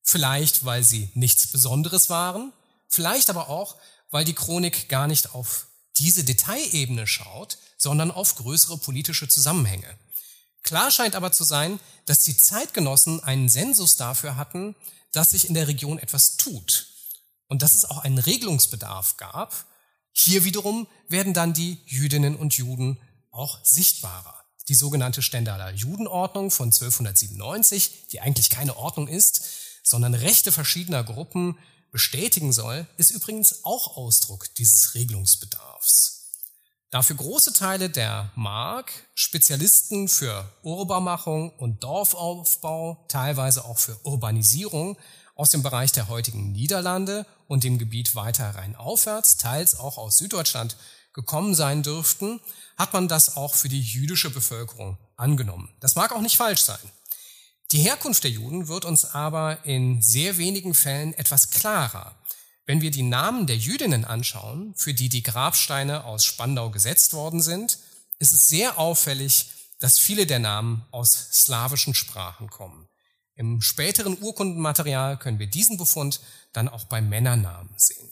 vielleicht 0.02 0.64
weil 0.64 0.82
sie 0.82 1.10
nichts 1.14 1.46
Besonderes 1.46 2.10
waren, 2.10 2.52
vielleicht 2.88 3.30
aber 3.30 3.48
auch, 3.48 3.76
weil 4.10 4.24
die 4.24 4.34
Chronik 4.34 4.88
gar 4.88 5.06
nicht 5.06 5.34
auf 5.34 5.68
diese 5.98 6.24
Detailebene 6.24 7.06
schaut, 7.06 7.58
sondern 7.78 8.10
auf 8.10 8.34
größere 8.34 8.78
politische 8.78 9.28
Zusammenhänge. 9.28 9.86
Klar 10.66 10.90
scheint 10.90 11.14
aber 11.14 11.30
zu 11.30 11.44
sein, 11.44 11.78
dass 12.06 12.24
die 12.24 12.36
Zeitgenossen 12.36 13.22
einen 13.22 13.48
Sensus 13.48 13.96
dafür 13.96 14.36
hatten, 14.36 14.74
dass 15.12 15.30
sich 15.30 15.46
in 15.46 15.54
der 15.54 15.68
Region 15.68 16.00
etwas 16.00 16.36
tut 16.36 16.88
und 17.46 17.62
dass 17.62 17.76
es 17.76 17.84
auch 17.84 17.98
einen 17.98 18.18
Regelungsbedarf 18.18 19.16
gab. 19.16 19.64
Hier 20.12 20.42
wiederum 20.42 20.88
werden 21.08 21.34
dann 21.34 21.54
die 21.54 21.78
Jüdinnen 21.86 22.34
und 22.34 22.54
Juden 22.54 22.98
auch 23.30 23.64
sichtbarer. 23.64 24.34
Die 24.68 24.74
sogenannte 24.74 25.22
Stendaler 25.22 25.70
Judenordnung 25.70 26.50
von 26.50 26.66
1297, 26.66 28.08
die 28.10 28.20
eigentlich 28.20 28.50
keine 28.50 28.76
Ordnung 28.76 29.06
ist, 29.06 29.42
sondern 29.84 30.14
Rechte 30.14 30.50
verschiedener 30.50 31.04
Gruppen 31.04 31.56
bestätigen 31.92 32.52
soll, 32.52 32.88
ist 32.96 33.12
übrigens 33.12 33.64
auch 33.64 33.96
Ausdruck 33.96 34.52
dieses 34.56 34.96
Regelungsbedarfs. 34.96 36.15
Da 36.90 37.02
für 37.02 37.16
große 37.16 37.52
Teile 37.52 37.90
der 37.90 38.30
Mark 38.36 38.92
Spezialisten 39.14 40.08
für 40.08 40.48
Urbarmachung 40.62 41.50
und 41.58 41.82
Dorfaufbau, 41.82 43.04
teilweise 43.08 43.64
auch 43.64 43.78
für 43.78 43.98
Urbanisierung 44.04 44.96
aus 45.34 45.50
dem 45.50 45.64
Bereich 45.64 45.90
der 45.90 46.08
heutigen 46.08 46.52
Niederlande 46.52 47.26
und 47.48 47.64
dem 47.64 47.78
Gebiet 47.78 48.14
weiter 48.14 48.54
rheinaufwärts, 48.54 49.36
teils 49.36 49.78
auch 49.78 49.98
aus 49.98 50.18
Süddeutschland 50.18 50.76
gekommen 51.12 51.54
sein 51.54 51.82
dürften, 51.82 52.40
hat 52.76 52.92
man 52.92 53.08
das 53.08 53.36
auch 53.36 53.54
für 53.54 53.68
die 53.68 53.80
jüdische 53.80 54.30
Bevölkerung 54.30 54.96
angenommen. 55.16 55.74
Das 55.80 55.96
mag 55.96 56.12
auch 56.12 56.20
nicht 56.20 56.36
falsch 56.36 56.62
sein. 56.62 56.78
Die 57.72 57.80
Herkunft 57.80 58.22
der 58.22 58.30
Juden 58.30 58.68
wird 58.68 58.84
uns 58.84 59.04
aber 59.04 59.64
in 59.64 60.00
sehr 60.02 60.38
wenigen 60.38 60.72
Fällen 60.72 61.14
etwas 61.14 61.50
klarer. 61.50 62.14
Wenn 62.66 62.80
wir 62.80 62.90
die 62.90 63.04
Namen 63.04 63.46
der 63.46 63.56
Jüdinnen 63.56 64.04
anschauen, 64.04 64.74
für 64.74 64.92
die 64.92 65.08
die 65.08 65.22
Grabsteine 65.22 66.04
aus 66.04 66.24
Spandau 66.24 66.70
gesetzt 66.70 67.12
worden 67.12 67.40
sind, 67.40 67.78
ist 68.18 68.32
es 68.32 68.48
sehr 68.48 68.78
auffällig, 68.78 69.50
dass 69.78 70.00
viele 70.00 70.26
der 70.26 70.40
Namen 70.40 70.84
aus 70.90 71.12
slawischen 71.32 71.94
Sprachen 71.94 72.50
kommen. 72.50 72.88
Im 73.36 73.62
späteren 73.62 74.20
Urkundenmaterial 74.20 75.16
können 75.16 75.38
wir 75.38 75.46
diesen 75.46 75.76
Befund 75.76 76.20
dann 76.52 76.68
auch 76.68 76.84
bei 76.84 77.00
Männernamen 77.00 77.72
sehen. 77.76 78.08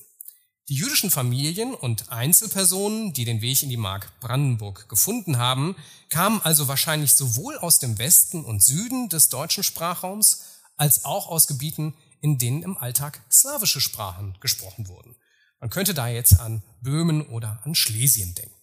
Die 0.68 0.76
jüdischen 0.76 1.10
Familien 1.10 1.74
und 1.74 2.10
Einzelpersonen, 2.10 3.12
die 3.12 3.24
den 3.24 3.40
Weg 3.40 3.62
in 3.62 3.70
die 3.70 3.76
Mark 3.76 4.18
Brandenburg 4.20 4.88
gefunden 4.88 5.38
haben, 5.38 5.74
kamen 6.10 6.40
also 6.42 6.68
wahrscheinlich 6.68 7.12
sowohl 7.14 7.58
aus 7.58 7.80
dem 7.80 7.98
Westen 7.98 8.44
und 8.44 8.62
Süden 8.62 9.08
des 9.08 9.30
deutschen 9.30 9.64
Sprachraums 9.64 10.42
als 10.76 11.04
auch 11.04 11.26
aus 11.26 11.46
Gebieten, 11.48 11.94
in 12.24 12.38
denen 12.38 12.62
im 12.62 12.78
Alltag 12.78 13.20
slawische 13.30 13.82
Sprachen 13.82 14.34
gesprochen 14.40 14.88
wurden. 14.88 15.14
Man 15.60 15.68
könnte 15.68 15.92
da 15.92 16.08
jetzt 16.08 16.40
an 16.40 16.62
Böhmen 16.80 17.26
oder 17.28 17.60
an 17.64 17.74
Schlesien 17.74 18.34
denken. 18.34 18.56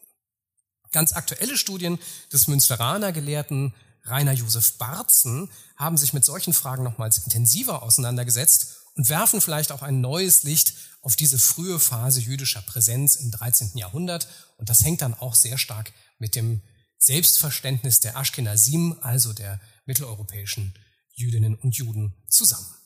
Ganz 0.92 1.14
aktuelle 1.14 1.56
Studien 1.56 2.00
des 2.34 2.48
Münsteraner 2.48 3.12
Gelehrten 3.12 3.76
Rainer 4.06 4.32
Josef 4.32 4.80
Barzen 4.80 5.48
haben 5.76 5.96
sich 5.96 6.12
mit 6.12 6.26
solchen 6.26 6.54
Fragen 6.54 6.84
nochmals 6.84 7.20
intensiver 7.20 7.84
auseinandergesetzt 7.84 8.78
und 8.96 9.10
werfen 9.10 9.42
vielleicht 9.42 9.72
auch 9.72 9.84
ein 9.84 10.02
neues 10.02 10.42
Licht 10.42 10.74
auf 11.04 11.16
diese 11.16 11.38
frühe 11.38 11.80
Phase 11.80 12.20
jüdischer 12.20 12.64
Präsenz 12.64 13.16
im 13.16 13.30
13. 13.30 13.78
Jahrhundert. 13.78 14.28
Und 14.58 14.70
das 14.70 14.84
hängt 14.84 15.04
dann 15.04 15.14
auch 15.14 15.36
sehr 15.36 15.60
stark 15.60 15.94
mit 16.18 16.34
dem 16.34 16.64
Selbstverständnis 16.98 18.00
der 18.00 18.18
Ashkenazim, 18.18 18.98
also 19.04 19.34
der 19.34 19.62
mitteleuropäischen 19.86 20.74
Jüdinnen 21.14 21.54
und 21.54 21.78
Juden, 21.78 22.16
zusammen. 22.28 22.81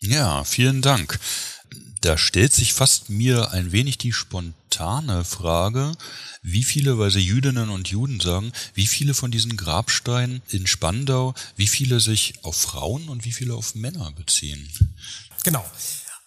Ja, 0.00 0.44
vielen 0.44 0.82
Dank. 0.82 1.18
Da 2.00 2.18
stellt 2.18 2.52
sich 2.52 2.72
fast 2.72 3.10
mir 3.10 3.50
ein 3.52 3.72
wenig 3.72 3.98
die 3.98 4.12
spontane 4.12 5.24
Frage, 5.24 5.92
wie 6.42 6.62
viele, 6.62 6.98
weil 6.98 7.10
Sie 7.10 7.20
Jüdinnen 7.20 7.70
und 7.70 7.88
Juden 7.88 8.20
sagen, 8.20 8.52
wie 8.74 8.86
viele 8.86 9.14
von 9.14 9.30
diesen 9.30 9.56
Grabsteinen 9.56 10.42
in 10.48 10.66
Spandau, 10.66 11.34
wie 11.56 11.66
viele 11.66 11.98
sich 11.98 12.34
auf 12.44 12.56
Frauen 12.56 13.08
und 13.08 13.24
wie 13.24 13.32
viele 13.32 13.54
auf 13.54 13.74
Männer 13.74 14.12
beziehen? 14.12 14.70
Genau. 15.42 15.64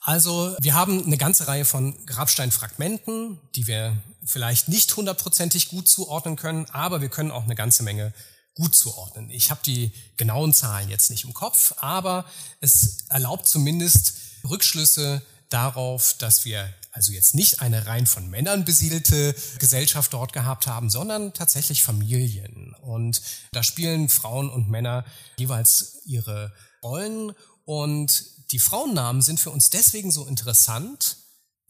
Also 0.02 0.56
wir 0.60 0.74
haben 0.74 1.06
eine 1.06 1.18
ganze 1.18 1.48
Reihe 1.48 1.66
von 1.66 2.06
Grabsteinfragmenten, 2.06 3.40
die 3.56 3.68
wir 3.68 3.96
vielleicht 4.26 4.68
nicht 4.68 4.96
hundertprozentig 4.96 5.70
gut 5.70 5.88
zuordnen 5.88 6.36
können, 6.36 6.66
aber 6.72 7.02
wir 7.02 7.10
können 7.10 7.32
auch 7.32 7.44
eine 7.44 7.56
ganze 7.56 7.84
Menge 7.84 8.14
gut 8.60 8.76
zuordnen. 8.76 9.30
Ich 9.30 9.52
habe 9.52 9.62
die 9.66 9.92
genauen 10.18 10.54
Zahlen 10.54 10.90
jetzt 10.90 11.10
nicht 11.10 11.24
im 11.24 11.34
Kopf, 11.34 11.74
aber 11.78 12.26
es 12.60 13.06
erlaubt 13.10 13.48
zumindest 13.48 14.14
Rückschlüsse 14.48 15.22
darauf, 15.50 16.14
dass 16.20 16.44
wir 16.44 16.72
also 16.92 17.14
jetzt 17.14 17.36
nicht 17.36 17.62
eine 17.62 17.86
rein 17.86 18.06
von 18.06 18.30
Männern 18.30 18.66
besiedelte 18.66 19.34
Gesellschaft 19.60 20.12
dort 20.12 20.34
gehabt 20.34 20.68
haben, 20.68 20.90
sondern 20.90 21.34
tatsächlich 21.34 21.84
Familien. 21.84 22.76
Und 22.82 23.22
da 23.54 23.64
spielen 23.64 24.10
Frauen 24.10 24.50
und 24.50 24.70
Männer 24.70 25.06
jeweils 25.38 26.02
ihre 26.04 26.54
Rollen. 26.84 27.32
Und 27.64 28.26
die 28.52 28.60
Frauennamen 28.60 29.22
sind 29.22 29.40
für 29.40 29.52
uns 29.52 29.70
deswegen 29.70 30.12
so 30.12 30.26
interessant, 30.26 31.18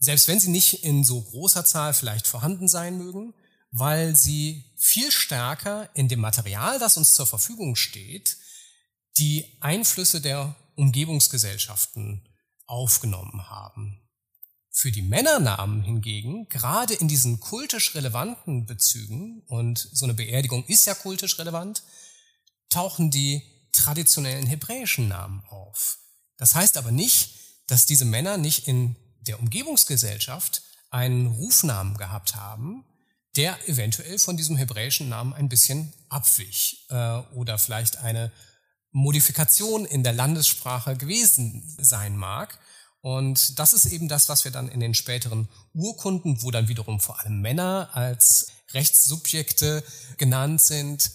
selbst 0.00 0.26
wenn 0.26 0.40
sie 0.40 0.50
nicht 0.50 0.82
in 0.82 1.04
so 1.04 1.20
großer 1.20 1.64
Zahl 1.64 1.94
vielleicht 1.94 2.26
vorhanden 2.26 2.66
sein 2.66 2.98
mögen, 2.98 3.34
weil 3.70 4.16
sie 4.16 4.64
viel 4.76 5.10
stärker 5.10 5.88
in 5.94 6.08
dem 6.08 6.20
Material, 6.20 6.78
das 6.78 6.96
uns 6.96 7.14
zur 7.14 7.26
Verfügung 7.26 7.76
steht, 7.76 8.36
die 9.16 9.56
Einflüsse 9.60 10.20
der 10.20 10.56
Umgebungsgesellschaften 10.76 12.28
aufgenommen 12.66 13.48
haben. 13.48 14.00
Für 14.70 14.92
die 14.92 15.02
Männernamen 15.02 15.82
hingegen, 15.82 16.48
gerade 16.48 16.94
in 16.94 17.08
diesen 17.08 17.40
kultisch 17.40 17.94
relevanten 17.94 18.66
Bezügen, 18.66 19.42
und 19.46 19.78
so 19.78 20.06
eine 20.06 20.14
Beerdigung 20.14 20.64
ist 20.66 20.86
ja 20.86 20.94
kultisch 20.94 21.38
relevant, 21.38 21.82
tauchen 22.68 23.10
die 23.10 23.42
traditionellen 23.72 24.46
hebräischen 24.46 25.08
Namen 25.08 25.44
auf. 25.48 25.98
Das 26.36 26.54
heißt 26.54 26.76
aber 26.76 26.92
nicht, 26.92 27.34
dass 27.66 27.86
diese 27.86 28.04
Männer 28.04 28.36
nicht 28.36 28.68
in 28.68 28.96
der 29.20 29.38
Umgebungsgesellschaft 29.40 30.62
einen 30.90 31.26
Rufnamen 31.26 31.96
gehabt 31.96 32.34
haben, 32.36 32.84
der 33.36 33.68
eventuell 33.68 34.18
von 34.18 34.36
diesem 34.36 34.56
hebräischen 34.56 35.08
Namen 35.08 35.32
ein 35.32 35.48
bisschen 35.48 35.92
abwich 36.08 36.86
äh, 36.90 37.18
oder 37.34 37.58
vielleicht 37.58 37.98
eine 37.98 38.32
Modifikation 38.92 39.84
in 39.84 40.02
der 40.02 40.12
Landessprache 40.12 40.96
gewesen 40.96 41.62
sein 41.78 42.16
mag. 42.16 42.58
Und 43.02 43.58
das 43.58 43.72
ist 43.72 43.86
eben 43.86 44.08
das, 44.08 44.28
was 44.28 44.44
wir 44.44 44.50
dann 44.50 44.68
in 44.68 44.80
den 44.80 44.94
späteren 44.94 45.48
Urkunden, 45.72 46.42
wo 46.42 46.50
dann 46.50 46.68
wiederum 46.68 47.00
vor 47.00 47.20
allem 47.20 47.40
Männer 47.40 47.90
als 47.92 48.48
Rechtssubjekte 48.72 49.82
genannt 50.18 50.60
sind, 50.60 51.10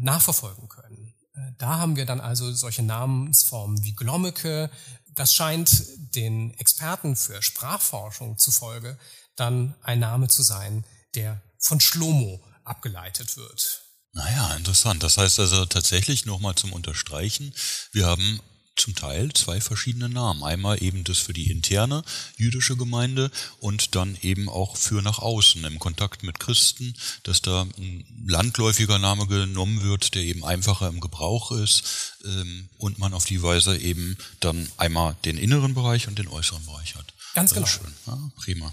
nachverfolgen 0.00 0.68
können. 0.68 1.14
Äh, 1.34 1.52
da 1.58 1.78
haben 1.78 1.96
wir 1.96 2.06
dann 2.06 2.20
also 2.20 2.52
solche 2.52 2.82
Namensformen 2.82 3.82
wie 3.84 3.94
Glommeke. 3.94 4.70
Das 5.14 5.34
scheint 5.34 5.84
den 6.14 6.54
Experten 6.54 7.14
für 7.14 7.42
Sprachforschung 7.42 8.38
zufolge 8.38 8.98
dann 9.36 9.74
ein 9.82 10.00
Name 10.00 10.28
zu 10.28 10.42
sein, 10.42 10.84
der 11.14 11.40
von 11.58 11.80
Schlomo 11.80 12.44
abgeleitet 12.64 13.36
wird. 13.36 13.82
Naja, 14.12 14.54
interessant. 14.54 15.02
Das 15.02 15.18
heißt 15.18 15.38
also 15.38 15.66
tatsächlich 15.66 16.26
nochmal 16.26 16.54
zum 16.54 16.72
Unterstreichen, 16.72 17.54
wir 17.92 18.06
haben 18.06 18.40
zum 18.78 18.94
Teil 18.94 19.32
zwei 19.32 19.60
verschiedene 19.60 20.08
Namen. 20.08 20.42
Einmal 20.42 20.82
eben 20.82 21.04
das 21.04 21.18
für 21.18 21.32
die 21.32 21.50
interne 21.50 22.02
jüdische 22.36 22.76
Gemeinde 22.76 23.30
und 23.58 23.94
dann 23.94 24.16
eben 24.22 24.48
auch 24.48 24.76
für 24.76 25.02
nach 25.02 25.18
außen 25.18 25.64
im 25.64 25.78
Kontakt 25.78 26.22
mit 26.22 26.38
Christen, 26.38 26.94
dass 27.24 27.42
da 27.42 27.62
ein 27.62 28.04
landläufiger 28.26 28.98
Name 28.98 29.26
genommen 29.26 29.82
wird, 29.82 30.14
der 30.14 30.22
eben 30.22 30.44
einfacher 30.44 30.88
im 30.88 31.00
Gebrauch 31.00 31.52
ist 31.52 32.16
ähm, 32.24 32.68
und 32.78 32.98
man 32.98 33.14
auf 33.14 33.24
die 33.24 33.42
Weise 33.42 33.76
eben 33.76 34.16
dann 34.40 34.68
einmal 34.76 35.16
den 35.24 35.38
inneren 35.38 35.74
Bereich 35.74 36.08
und 36.08 36.18
den 36.18 36.28
äußeren 36.28 36.64
Bereich 36.64 36.94
hat. 36.94 37.12
Ganz 37.34 37.52
genau. 37.52 37.66
schön. 37.66 37.92
Ja, 38.06 38.18
prima. 38.36 38.72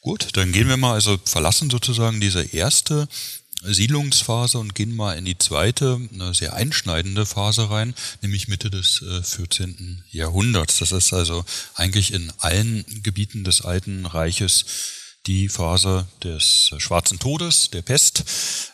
Gut, 0.00 0.28
dann 0.34 0.52
gehen 0.52 0.68
wir 0.68 0.78
mal, 0.78 0.94
also 0.94 1.18
verlassen 1.24 1.68
sozusagen 1.68 2.20
diese 2.20 2.42
erste 2.42 3.06
Siedlungsphase 3.62 4.58
und 4.58 4.74
gehen 4.74 4.96
mal 4.96 5.18
in 5.18 5.26
die 5.26 5.36
zweite, 5.36 6.00
eine 6.14 6.32
sehr 6.32 6.54
einschneidende 6.54 7.26
Phase 7.26 7.68
rein, 7.68 7.94
nämlich 8.22 8.48
Mitte 8.48 8.70
des 8.70 9.02
äh, 9.02 9.22
14. 9.22 10.02
Jahrhunderts. 10.10 10.78
Das 10.78 10.92
ist 10.92 11.12
also 11.12 11.44
eigentlich 11.74 12.14
in 12.14 12.32
allen 12.38 12.84
Gebieten 13.02 13.44
des 13.44 13.60
Alten 13.60 14.06
Reiches 14.06 14.64
die 15.26 15.50
Phase 15.50 16.08
des 16.24 16.70
Schwarzen 16.78 17.18
Todes, 17.18 17.68
der 17.68 17.82
Pest, 17.82 18.24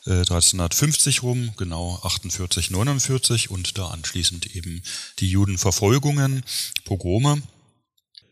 äh, 0.07 0.21
1350 0.21 1.25
rum, 1.25 1.53
genau 1.57 2.01
48, 2.05 2.71
49 2.71 3.51
und 3.51 3.79
da 3.79 3.89
anschließend 3.89 4.55
eben 4.55 4.81
die 5.19 5.29
Judenverfolgungen, 5.29 6.45
Pogrome. 6.85 7.43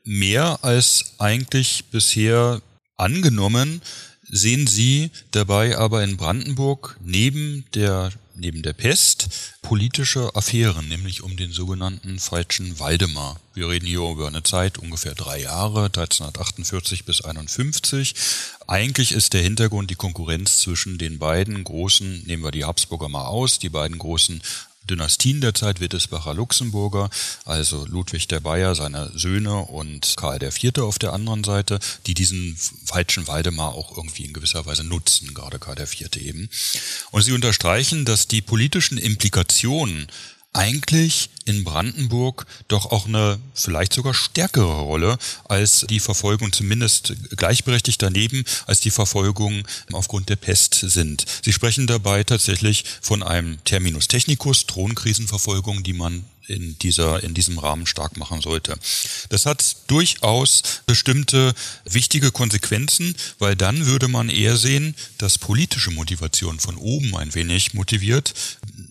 Mehr 0.05 0.61
als 0.63 1.15
eigentlich 1.19 1.87
bisher 1.91 2.63
angenommen, 2.97 3.83
sehen 4.29 4.67
Sie 4.67 5.11
dabei 5.31 5.77
aber 5.77 6.03
in 6.03 6.17
Brandenburg 6.17 6.97
neben 7.03 7.65
der 7.75 8.11
neben 8.37 8.63
der 8.63 8.73
Pest 8.73 9.29
politische 9.63 10.35
Affären, 10.35 10.89
nämlich 10.89 11.23
um 11.23 11.37
den 11.37 11.53
sogenannten 11.53 12.19
falschen 12.19 12.79
Waldemar. 12.79 13.41
Wir 13.55 13.69
reden 13.69 13.87
hier 13.87 14.01
über 14.01 14.27
eine 14.27 14.43
Zeit 14.43 14.79
ungefähr 14.79 15.15
drei 15.15 15.43
Jahre, 15.43 15.85
1348 15.85 17.05
bis 17.05 17.21
51. 17.21 18.15
Eigentlich 18.67 19.13
ist 19.13 19.33
der 19.33 19.43
Hintergrund 19.43 19.91
die 19.91 19.95
Konkurrenz 19.95 20.59
zwischen 20.59 20.99
den 20.99 21.19
beiden 21.19 21.63
großen, 21.63 22.25
nehmen 22.27 22.43
wir 22.43 22.51
die 22.51 22.65
Habsburger 22.65 23.09
mal 23.09 23.27
aus, 23.27 23.59
die 23.59 23.69
beiden 23.69 23.99
großen 23.99 24.43
Dynastien 24.88 25.41
der 25.41 25.55
Zeit 25.55 25.81
Wittelsbacher 25.81 26.35
Luxemburger, 26.35 27.11
also 27.45 27.87
Ludwig 27.87 28.29
der 28.29 28.41
Bayer, 28.41 28.75
seine 28.75 29.11
Söhne 29.14 29.57
und 29.57 30.14
Karl 30.17 30.43
IV. 30.43 30.79
auf 30.79 30.99
der 30.99 31.12
anderen 31.12 31.45
Seite, 31.45 31.79
die 32.07 32.14
diesen 32.14 32.57
falschen 32.85 33.26
Waldemar 33.26 33.75
auch 33.75 33.97
irgendwie 33.97 34.25
in 34.25 34.33
gewisser 34.33 34.67
Weise 34.67 34.85
nutzen, 34.85 35.35
gerade 35.35 35.59
Karl 35.59 35.81
IV. 35.81 36.17
eben. 36.17 36.49
Und 37.11 37.23
sie 37.23 37.33
unterstreichen, 37.33 38.05
dass 38.05 38.29
die 38.29 38.43
politischen 38.43 38.99
Implikationen 38.99 40.07
eigentlich 40.55 41.31
in 41.45 41.65
Brandenburg 41.65 42.47
doch 42.69 42.87
auch 42.87 43.07
eine 43.07 43.39
vielleicht 43.55 43.93
sogar 43.93 44.15
stärkere 44.15 44.81
Rolle 44.81 45.19
als 45.47 45.85
die 45.89 46.01
Verfolgung, 46.01 46.53
zumindest 46.53 47.15
gleichberechtigt 47.37 48.01
daneben, 48.01 48.45
als 48.67 48.81
die 48.81 48.91
Verfolgung 48.91 49.67
aufgrund 49.93 50.29
der 50.31 50.37
Pest 50.37 50.75
sind. 50.75 51.27
Sie 51.45 51.53
sprechen 51.53 51.87
dabei 51.87 52.25
tatsächlich 52.25 52.85
von 53.03 53.23
einem 53.23 53.63
Terminus 53.65 54.09
technicus, 54.09 54.67
Thronkrisenverfolgung, 54.67 55.83
die 55.83 55.93
man 55.93 56.25
in 56.47 56.79
dieser, 56.79 57.23
in 57.23 57.35
diesem 57.35 57.59
Rahmen 57.59 57.87
stark 57.87 58.17
machen 58.17 58.41
sollte. 58.41 58.79
Das 59.29 59.47
hat 59.47 59.77
durchaus 59.87 60.62
bestimmte 60.87 61.55
wichtige 61.85 62.31
Konsequenzen, 62.31 63.14
weil 63.38 63.57
dann 63.57 63.87
würde 63.87 64.09
man 64.09 64.29
eher 64.29 64.57
sehen, 64.57 64.95
dass 65.18 65.38
politische 65.38 65.90
Motivation 65.90 66.61
von 66.61 66.77
oben 66.77 67.16
ein 67.16 67.35
wenig 67.35 67.75
motiviert, 67.75 68.35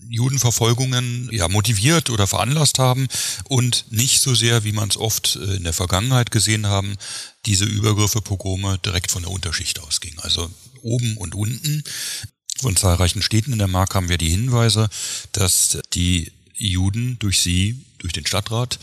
Judenverfolgungen 0.08 1.28
ja 1.32 1.48
motiviert 1.48 2.10
oder 2.10 2.26
veranlasst 2.26 2.78
haben 2.78 3.08
und 3.48 3.86
nicht 3.90 4.20
so 4.20 4.34
sehr, 4.34 4.64
wie 4.64 4.72
man 4.72 4.88
es 4.88 4.96
oft 4.96 5.36
äh, 5.36 5.56
in 5.56 5.64
der 5.64 5.72
Vergangenheit 5.72 6.30
gesehen 6.30 6.66
haben, 6.66 6.96
diese 7.46 7.64
Übergriffe, 7.64 8.20
Pogrome 8.20 8.78
direkt 8.78 9.10
von 9.10 9.22
der 9.22 9.32
Unterschicht 9.32 9.80
ausging. 9.80 10.14
Also 10.18 10.50
oben 10.82 11.16
und 11.16 11.34
unten. 11.34 11.82
Von 12.60 12.76
zahlreichen 12.76 13.22
Städten 13.22 13.52
in 13.52 13.58
der 13.58 13.68
Mark 13.68 13.94
haben 13.94 14.08
wir 14.08 14.18
die 14.18 14.30
Hinweise, 14.30 14.88
dass 15.32 15.78
die 15.92 16.30
Juden 16.54 17.18
durch 17.18 17.40
sie, 17.40 17.84
durch 17.98 18.12
den 18.12 18.26
Stadtrat, 18.26 18.78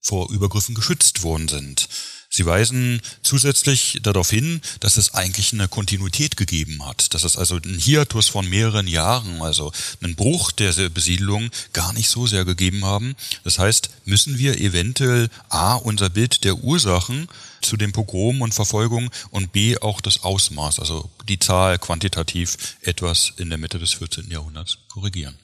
vor 0.00 0.30
Übergriffen 0.30 0.74
geschützt 0.74 1.22
worden 1.22 1.48
sind. 1.48 1.88
Sie 2.28 2.44
weisen 2.44 3.00
zusätzlich 3.22 4.00
darauf 4.02 4.30
hin, 4.30 4.60
dass 4.80 4.98
es 4.98 5.14
eigentlich 5.14 5.52
eine 5.52 5.68
Kontinuität 5.68 6.36
gegeben 6.36 6.84
hat, 6.84 7.14
dass 7.14 7.24
es 7.24 7.36
also 7.36 7.56
einen 7.56 7.78
Hiatus 7.78 8.28
von 8.28 8.46
mehreren 8.48 8.86
Jahren, 8.86 9.40
also 9.40 9.72
einen 10.02 10.16
Bruch 10.16 10.52
der 10.52 10.72
Besiedlung 10.90 11.50
gar 11.72 11.92
nicht 11.94 12.10
so 12.10 12.26
sehr 12.26 12.44
gegeben 12.44 12.84
haben. 12.84 13.16
Das 13.44 13.58
heißt, 13.58 13.90
müssen 14.04 14.38
wir 14.38 14.60
eventuell 14.60 15.30
A, 15.48 15.76
unser 15.76 16.10
Bild 16.10 16.44
der 16.44 16.56
Ursachen 16.58 17.26
zu 17.62 17.76
den 17.76 17.92
Pogromen 17.92 18.42
und 18.42 18.52
Verfolgungen 18.52 19.10
und 19.30 19.52
B, 19.52 19.78
auch 19.78 20.00
das 20.00 20.22
Ausmaß, 20.22 20.78
also 20.78 21.10
die 21.28 21.38
Zahl 21.38 21.78
quantitativ 21.78 22.76
etwas 22.82 23.32
in 23.38 23.48
der 23.48 23.58
Mitte 23.58 23.78
des 23.78 23.94
14. 23.94 24.30
Jahrhunderts 24.30 24.78
korrigieren. 24.88 25.38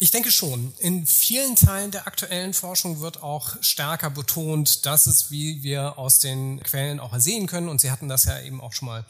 Ich 0.00 0.12
denke 0.12 0.30
schon. 0.30 0.72
In 0.78 1.06
vielen 1.06 1.56
Teilen 1.56 1.90
der 1.90 2.06
aktuellen 2.06 2.54
Forschung 2.54 3.00
wird 3.00 3.20
auch 3.20 3.60
stärker 3.60 4.10
betont, 4.10 4.86
dass 4.86 5.08
es, 5.08 5.32
wie 5.32 5.64
wir 5.64 5.98
aus 5.98 6.20
den 6.20 6.62
Quellen 6.62 7.00
auch 7.00 7.12
ersehen 7.12 7.48
können, 7.48 7.68
und 7.68 7.80
Sie 7.80 7.90
hatten 7.90 8.08
das 8.08 8.24
ja 8.24 8.40
eben 8.40 8.60
auch 8.60 8.72
schon 8.72 8.86
mal 8.86 9.04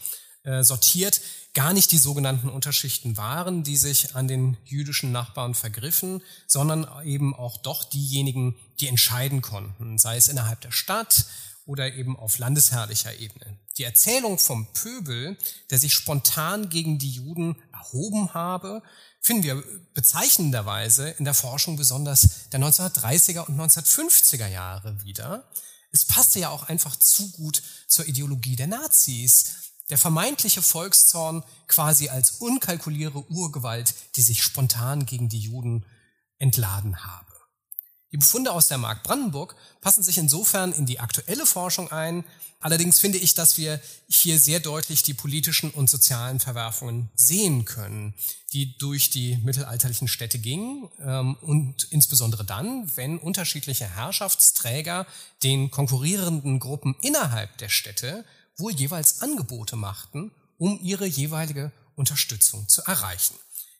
äh, 0.44 0.62
sortiert, 0.62 1.20
gar 1.52 1.74
nicht 1.74 1.92
die 1.92 1.98
sogenannten 1.98 2.48
Unterschichten 2.48 3.18
waren, 3.18 3.64
die 3.64 3.76
sich 3.76 4.14
an 4.14 4.28
den 4.28 4.56
jüdischen 4.64 5.12
Nachbarn 5.12 5.54
vergriffen, 5.54 6.22
sondern 6.46 6.88
eben 7.04 7.34
auch 7.34 7.58
doch 7.58 7.84
diejenigen, 7.84 8.56
die 8.80 8.88
entscheiden 8.88 9.42
konnten, 9.42 9.98
sei 9.98 10.16
es 10.16 10.28
innerhalb 10.28 10.62
der 10.62 10.70
Stadt 10.70 11.26
oder 11.68 11.94
eben 11.94 12.16
auf 12.16 12.38
landesherrlicher 12.38 13.14
Ebene. 13.20 13.58
Die 13.76 13.84
Erzählung 13.84 14.38
vom 14.38 14.66
Pöbel, 14.72 15.36
der 15.70 15.78
sich 15.78 15.92
spontan 15.92 16.70
gegen 16.70 16.98
die 16.98 17.10
Juden 17.10 17.56
erhoben 17.72 18.32
habe, 18.32 18.82
finden 19.20 19.42
wir 19.42 19.62
bezeichnenderweise 19.92 21.10
in 21.10 21.26
der 21.26 21.34
Forschung 21.34 21.76
besonders 21.76 22.48
der 22.50 22.60
1930er 22.60 23.46
und 23.46 23.60
1950er 23.60 24.48
Jahre 24.48 25.04
wieder. 25.04 25.46
Es 25.92 26.06
passte 26.06 26.40
ja 26.40 26.48
auch 26.48 26.68
einfach 26.70 26.96
zu 26.96 27.30
gut 27.32 27.62
zur 27.86 28.08
Ideologie 28.08 28.56
der 28.56 28.66
Nazis. 28.66 29.74
Der 29.90 29.98
vermeintliche 29.98 30.62
Volkszorn 30.62 31.44
quasi 31.66 32.08
als 32.08 32.30
unkalkuliere 32.30 33.30
Urgewalt, 33.30 33.94
die 34.16 34.22
sich 34.22 34.42
spontan 34.42 35.04
gegen 35.04 35.28
die 35.28 35.40
Juden 35.40 35.84
entladen 36.38 37.04
habe. 37.04 37.27
Die 38.10 38.16
Befunde 38.16 38.52
aus 38.52 38.68
der 38.68 38.78
Mark 38.78 39.02
Brandenburg 39.02 39.54
passen 39.82 40.02
sich 40.02 40.16
insofern 40.16 40.72
in 40.72 40.86
die 40.86 40.98
aktuelle 40.98 41.44
Forschung 41.44 41.92
ein. 41.92 42.24
Allerdings 42.60 42.98
finde 42.98 43.18
ich, 43.18 43.34
dass 43.34 43.58
wir 43.58 43.80
hier 44.08 44.38
sehr 44.38 44.60
deutlich 44.60 45.02
die 45.02 45.14
politischen 45.14 45.70
und 45.70 45.90
sozialen 45.90 46.40
Verwerfungen 46.40 47.10
sehen 47.14 47.66
können, 47.66 48.14
die 48.52 48.76
durch 48.78 49.10
die 49.10 49.36
mittelalterlichen 49.44 50.08
Städte 50.08 50.38
gingen 50.38 50.88
ähm, 51.00 51.36
und 51.42 51.86
insbesondere 51.90 52.44
dann, 52.44 52.90
wenn 52.96 53.18
unterschiedliche 53.18 53.86
Herrschaftsträger 53.86 55.06
den 55.42 55.70
konkurrierenden 55.70 56.60
Gruppen 56.60 56.96
innerhalb 57.02 57.58
der 57.58 57.68
Städte 57.68 58.24
wohl 58.56 58.72
jeweils 58.72 59.20
Angebote 59.20 59.76
machten, 59.76 60.32
um 60.56 60.80
ihre 60.82 61.06
jeweilige 61.06 61.70
Unterstützung 61.94 62.68
zu 62.68 62.82
erreichen. 62.82 63.34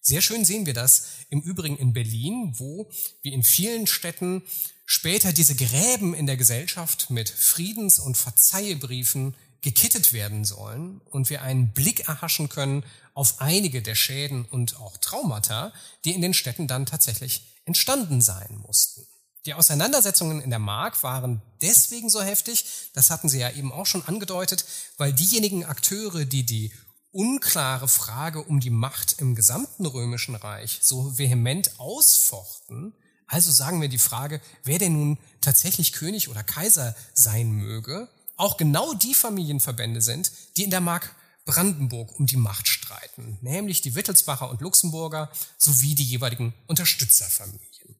Sehr 0.08 0.22
schön 0.22 0.46
sehen 0.46 0.64
wir 0.64 0.72
das 0.72 1.04
im 1.28 1.42
Übrigen 1.42 1.76
in 1.76 1.92
Berlin, 1.92 2.54
wo, 2.56 2.90
wie 3.20 3.34
in 3.34 3.42
vielen 3.42 3.86
Städten, 3.86 4.42
später 4.86 5.34
diese 5.34 5.54
Gräben 5.54 6.14
in 6.14 6.24
der 6.24 6.38
Gesellschaft 6.38 7.10
mit 7.10 7.28
Friedens- 7.28 7.98
und 7.98 8.16
Verzeihbriefen 8.16 9.36
gekittet 9.60 10.14
werden 10.14 10.46
sollen 10.46 11.02
und 11.10 11.28
wir 11.28 11.42
einen 11.42 11.74
Blick 11.74 12.08
erhaschen 12.08 12.48
können 12.48 12.84
auf 13.12 13.42
einige 13.42 13.82
der 13.82 13.96
Schäden 13.96 14.46
und 14.46 14.80
auch 14.80 14.96
Traumata, 14.96 15.74
die 16.06 16.14
in 16.14 16.22
den 16.22 16.32
Städten 16.32 16.66
dann 16.66 16.86
tatsächlich 16.86 17.42
entstanden 17.66 18.22
sein 18.22 18.62
mussten. 18.66 19.06
Die 19.44 19.52
Auseinandersetzungen 19.52 20.40
in 20.40 20.48
der 20.48 20.58
Mark 20.58 21.02
waren 21.02 21.42
deswegen 21.60 22.08
so 22.08 22.22
heftig, 22.22 22.64
das 22.94 23.10
hatten 23.10 23.28
Sie 23.28 23.40
ja 23.40 23.50
eben 23.50 23.72
auch 23.72 23.84
schon 23.84 24.06
angedeutet, 24.06 24.64
weil 24.96 25.12
diejenigen 25.12 25.66
Akteure, 25.66 26.24
die 26.24 26.46
die 26.46 26.72
unklare 27.12 27.88
Frage 27.88 28.42
um 28.42 28.60
die 28.60 28.70
Macht 28.70 29.20
im 29.20 29.34
gesamten 29.34 29.86
römischen 29.86 30.34
Reich 30.34 30.80
so 30.82 31.18
vehement 31.18 31.78
ausfochten, 31.78 32.94
Also 33.30 33.50
sagen 33.50 33.80
wir 33.80 33.88
die 33.88 33.98
Frage, 33.98 34.40
wer 34.64 34.78
denn 34.78 34.94
nun 34.94 35.18
tatsächlich 35.42 35.92
König 35.92 36.28
oder 36.28 36.42
Kaiser 36.42 36.96
sein 37.12 37.50
möge, 37.50 38.08
auch 38.36 38.56
genau 38.56 38.94
die 38.94 39.14
Familienverbände 39.14 40.00
sind, 40.00 40.32
die 40.56 40.64
in 40.64 40.70
der 40.70 40.80
Mark 40.80 41.14
Brandenburg 41.44 42.18
um 42.18 42.26
die 42.26 42.36
Macht 42.36 42.68
streiten, 42.68 43.38
nämlich 43.42 43.80
die 43.80 43.94
Wittelsbacher 43.94 44.48
und 44.50 44.60
Luxemburger 44.60 45.30
sowie 45.56 45.94
die 45.94 46.04
jeweiligen 46.04 46.54
Unterstützerfamilien. 46.66 47.96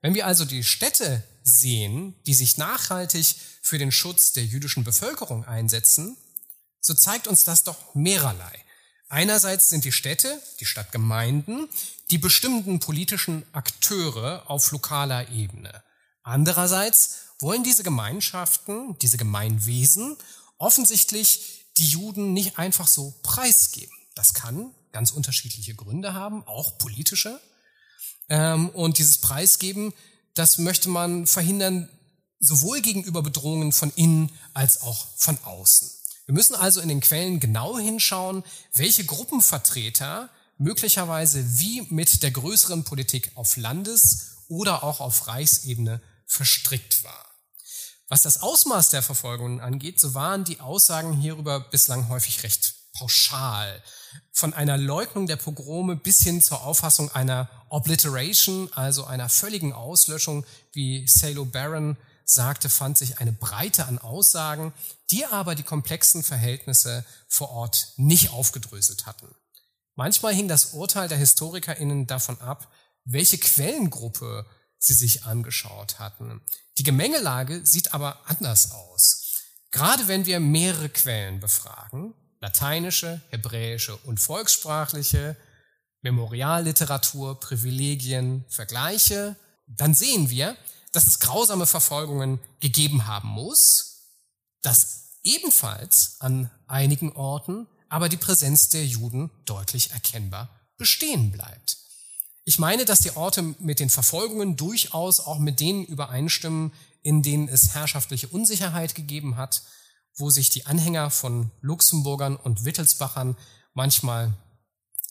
Wenn 0.00 0.14
wir 0.14 0.26
also 0.26 0.44
die 0.44 0.62
Städte 0.62 1.24
sehen, 1.42 2.14
die 2.26 2.34
sich 2.34 2.56
nachhaltig 2.56 3.36
für 3.62 3.78
den 3.78 3.90
Schutz 3.90 4.32
der 4.32 4.44
jüdischen 4.44 4.84
Bevölkerung 4.84 5.44
einsetzen, 5.44 6.16
so 6.80 6.94
zeigt 6.94 7.26
uns 7.26 7.44
das 7.44 7.64
doch 7.64 7.94
mehrerlei. 7.94 8.64
Einerseits 9.08 9.70
sind 9.70 9.84
die 9.84 9.92
Städte, 9.92 10.40
die 10.60 10.66
Stadtgemeinden, 10.66 11.68
die 12.10 12.18
bestimmten 12.18 12.78
politischen 12.78 13.44
Akteure 13.52 14.50
auf 14.50 14.70
lokaler 14.70 15.30
Ebene. 15.30 15.82
Andererseits 16.22 17.20
wollen 17.40 17.64
diese 17.64 17.82
Gemeinschaften, 17.82 18.98
diese 18.98 19.16
Gemeinwesen 19.16 20.16
offensichtlich 20.58 21.64
die 21.78 21.86
Juden 21.86 22.32
nicht 22.32 22.58
einfach 22.58 22.88
so 22.88 23.14
preisgeben. 23.22 23.96
Das 24.14 24.34
kann 24.34 24.74
ganz 24.92 25.10
unterschiedliche 25.10 25.74
Gründe 25.74 26.14
haben, 26.14 26.46
auch 26.46 26.76
politische. 26.78 27.40
Ähm, 28.28 28.68
und 28.70 28.98
dieses 28.98 29.18
Preisgeben, 29.18 29.94
das 30.34 30.58
möchte 30.58 30.88
man 30.88 31.26
verhindern, 31.26 31.88
sowohl 32.40 32.80
gegenüber 32.80 33.22
Bedrohungen 33.22 33.72
von 33.72 33.92
innen 33.96 34.30
als 34.54 34.82
auch 34.82 35.06
von 35.16 35.38
außen. 35.44 35.90
Wir 36.28 36.34
müssen 36.34 36.56
also 36.56 36.82
in 36.82 36.90
den 36.90 37.00
Quellen 37.00 37.40
genau 37.40 37.78
hinschauen, 37.78 38.44
welche 38.74 39.02
Gruppenvertreter 39.02 40.28
möglicherweise 40.58 41.58
wie 41.58 41.86
mit 41.88 42.22
der 42.22 42.30
größeren 42.30 42.84
Politik 42.84 43.30
auf 43.34 43.56
Landes- 43.56 44.36
oder 44.46 44.84
auch 44.84 45.00
auf 45.00 45.26
Reichsebene 45.26 46.02
verstrickt 46.26 47.02
war. 47.02 47.24
Was 48.08 48.24
das 48.24 48.42
Ausmaß 48.42 48.90
der 48.90 49.02
Verfolgungen 49.02 49.62
angeht, 49.62 49.98
so 50.00 50.12
waren 50.12 50.44
die 50.44 50.60
Aussagen 50.60 51.14
hierüber 51.14 51.60
bislang 51.60 52.10
häufig 52.10 52.42
recht 52.42 52.74
pauschal. 52.92 53.82
Von 54.30 54.52
einer 54.52 54.76
Leugnung 54.76 55.26
der 55.28 55.36
Pogrome 55.36 55.96
bis 55.96 56.20
hin 56.20 56.42
zur 56.42 56.62
Auffassung 56.62 57.10
einer 57.10 57.48
Obliteration, 57.70 58.70
also 58.74 59.06
einer 59.06 59.30
völligen 59.30 59.72
Auslöschung, 59.72 60.44
wie 60.72 61.08
Salo 61.08 61.46
Barron 61.46 61.96
sagte, 62.30 62.68
fand 62.68 62.98
sich 62.98 63.18
eine 63.18 63.32
Breite 63.32 63.86
an 63.86 63.98
Aussagen, 63.98 64.72
die 65.10 65.24
aber 65.24 65.54
die 65.54 65.62
komplexen 65.62 66.22
Verhältnisse 66.22 67.04
vor 67.26 67.50
Ort 67.50 67.92
nicht 67.96 68.30
aufgedröselt 68.30 69.06
hatten. 69.06 69.34
Manchmal 69.94 70.34
hing 70.34 70.46
das 70.46 70.66
Urteil 70.66 71.08
der 71.08 71.18
HistorikerInnen 71.18 72.06
davon 72.06 72.40
ab, 72.40 72.70
welche 73.04 73.38
Quellengruppe 73.38 74.46
sie 74.78 74.94
sich 74.94 75.24
angeschaut 75.24 75.98
hatten. 75.98 76.40
Die 76.76 76.82
Gemengelage 76.84 77.64
sieht 77.64 77.94
aber 77.94 78.20
anders 78.26 78.72
aus. 78.72 79.24
Gerade 79.70 80.06
wenn 80.06 80.26
wir 80.26 80.38
mehrere 80.38 80.88
Quellen 80.88 81.40
befragen, 81.40 82.14
lateinische, 82.40 83.20
hebräische 83.30 83.96
und 83.96 84.20
volkssprachliche, 84.20 85.36
Memorialliteratur, 86.02 87.40
Privilegien, 87.40 88.44
Vergleiche, 88.48 89.34
dann 89.66 89.94
sehen 89.94 90.30
wir, 90.30 90.56
dass 90.92 91.06
es 91.06 91.18
grausame 91.18 91.66
Verfolgungen 91.66 92.40
gegeben 92.60 93.06
haben 93.06 93.28
muss, 93.28 93.88
dass 94.62 95.18
ebenfalls 95.22 96.16
an 96.20 96.50
einigen 96.66 97.12
Orten 97.12 97.66
aber 97.88 98.08
die 98.08 98.16
Präsenz 98.16 98.68
der 98.68 98.86
Juden 98.86 99.30
deutlich 99.44 99.90
erkennbar 99.92 100.48
bestehen 100.76 101.30
bleibt. 101.30 101.78
Ich 102.44 102.58
meine, 102.58 102.84
dass 102.84 103.00
die 103.00 103.14
Orte 103.16 103.42
mit 103.58 103.80
den 103.80 103.90
Verfolgungen 103.90 104.56
durchaus 104.56 105.20
auch 105.20 105.38
mit 105.38 105.60
denen 105.60 105.84
übereinstimmen, 105.84 106.72
in 107.02 107.22
denen 107.22 107.48
es 107.48 107.74
herrschaftliche 107.74 108.28
Unsicherheit 108.28 108.94
gegeben 108.94 109.36
hat, 109.36 109.62
wo 110.16 110.30
sich 110.30 110.50
die 110.50 110.66
Anhänger 110.66 111.10
von 111.10 111.50
Luxemburgern 111.60 112.36
und 112.36 112.64
Wittelsbachern 112.64 113.36
manchmal 113.74 114.32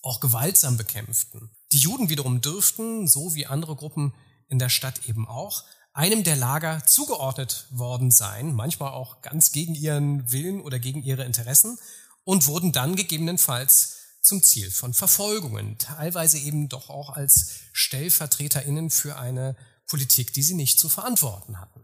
auch 0.01 0.19
gewaltsam 0.19 0.77
bekämpften. 0.77 1.51
Die 1.71 1.79
Juden 1.79 2.09
wiederum 2.09 2.41
dürften, 2.41 3.07
so 3.07 3.35
wie 3.35 3.45
andere 3.45 3.75
Gruppen 3.75 4.13
in 4.47 4.59
der 4.59 4.69
Stadt 4.69 5.07
eben 5.07 5.27
auch, 5.27 5.63
einem 5.93 6.23
der 6.23 6.35
Lager 6.35 6.85
zugeordnet 6.85 7.65
worden 7.71 8.11
sein, 8.11 8.53
manchmal 8.53 8.91
auch 8.91 9.21
ganz 9.21 9.51
gegen 9.51 9.73
ihren 9.73 10.31
Willen 10.31 10.61
oder 10.61 10.77
gegen 10.77 11.01
ihre 11.01 11.23
Interessen 11.23 11.79
und 12.23 12.45
wurden 12.45 12.71
dann 12.71 12.95
gegebenenfalls 12.95 13.95
zum 14.21 14.43
Ziel 14.43 14.69
von 14.69 14.93
Verfolgungen, 14.93 15.77
teilweise 15.77 16.37
eben 16.37 16.69
doch 16.69 16.89
auch 16.89 17.09
als 17.09 17.51
Stellvertreterinnen 17.71 18.89
für 18.89 19.17
eine 19.17 19.55
Politik, 19.87 20.33
die 20.33 20.43
sie 20.43 20.53
nicht 20.53 20.79
zu 20.79 20.89
verantworten 20.89 21.59
hatten. 21.59 21.81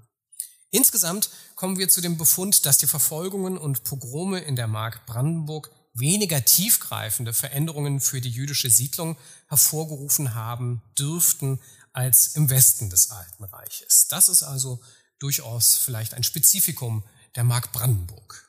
Insgesamt 0.69 1.30
kommen 1.56 1.78
wir 1.78 1.88
zu 1.88 2.02
dem 2.02 2.17
Befund, 2.17 2.65
dass 2.65 2.78
die 2.78 2.88
Verfolgungen 2.88 3.58
und 3.58 3.84
Pogrome 3.84 4.39
in 4.39 4.56
der 4.56 4.67
Mark 4.67 5.06
Brandenburg 5.06 5.71
weniger 5.93 6.43
tiefgreifende 6.43 7.34
Veränderungen 7.34 8.02
für 8.02 8.21
die 8.21 8.32
jüdische 8.32 8.69
Siedlung 8.69 9.17
hervorgerufen 9.47 10.36
haben 10.36 10.82
dürften 10.97 11.60
als 11.93 12.36
im 12.36 12.49
Westen 12.49 12.89
des 12.89 13.12
Alten 13.12 13.43
Reiches. 13.45 14.08
Das 14.08 14.27
ist 14.27 14.43
also 14.43 14.82
durchaus 15.19 15.77
vielleicht 15.77 16.13
ein 16.15 16.23
Spezifikum 16.23 17.03
der 17.36 17.43
Mark 17.43 17.71
Brandenburg. 17.71 18.42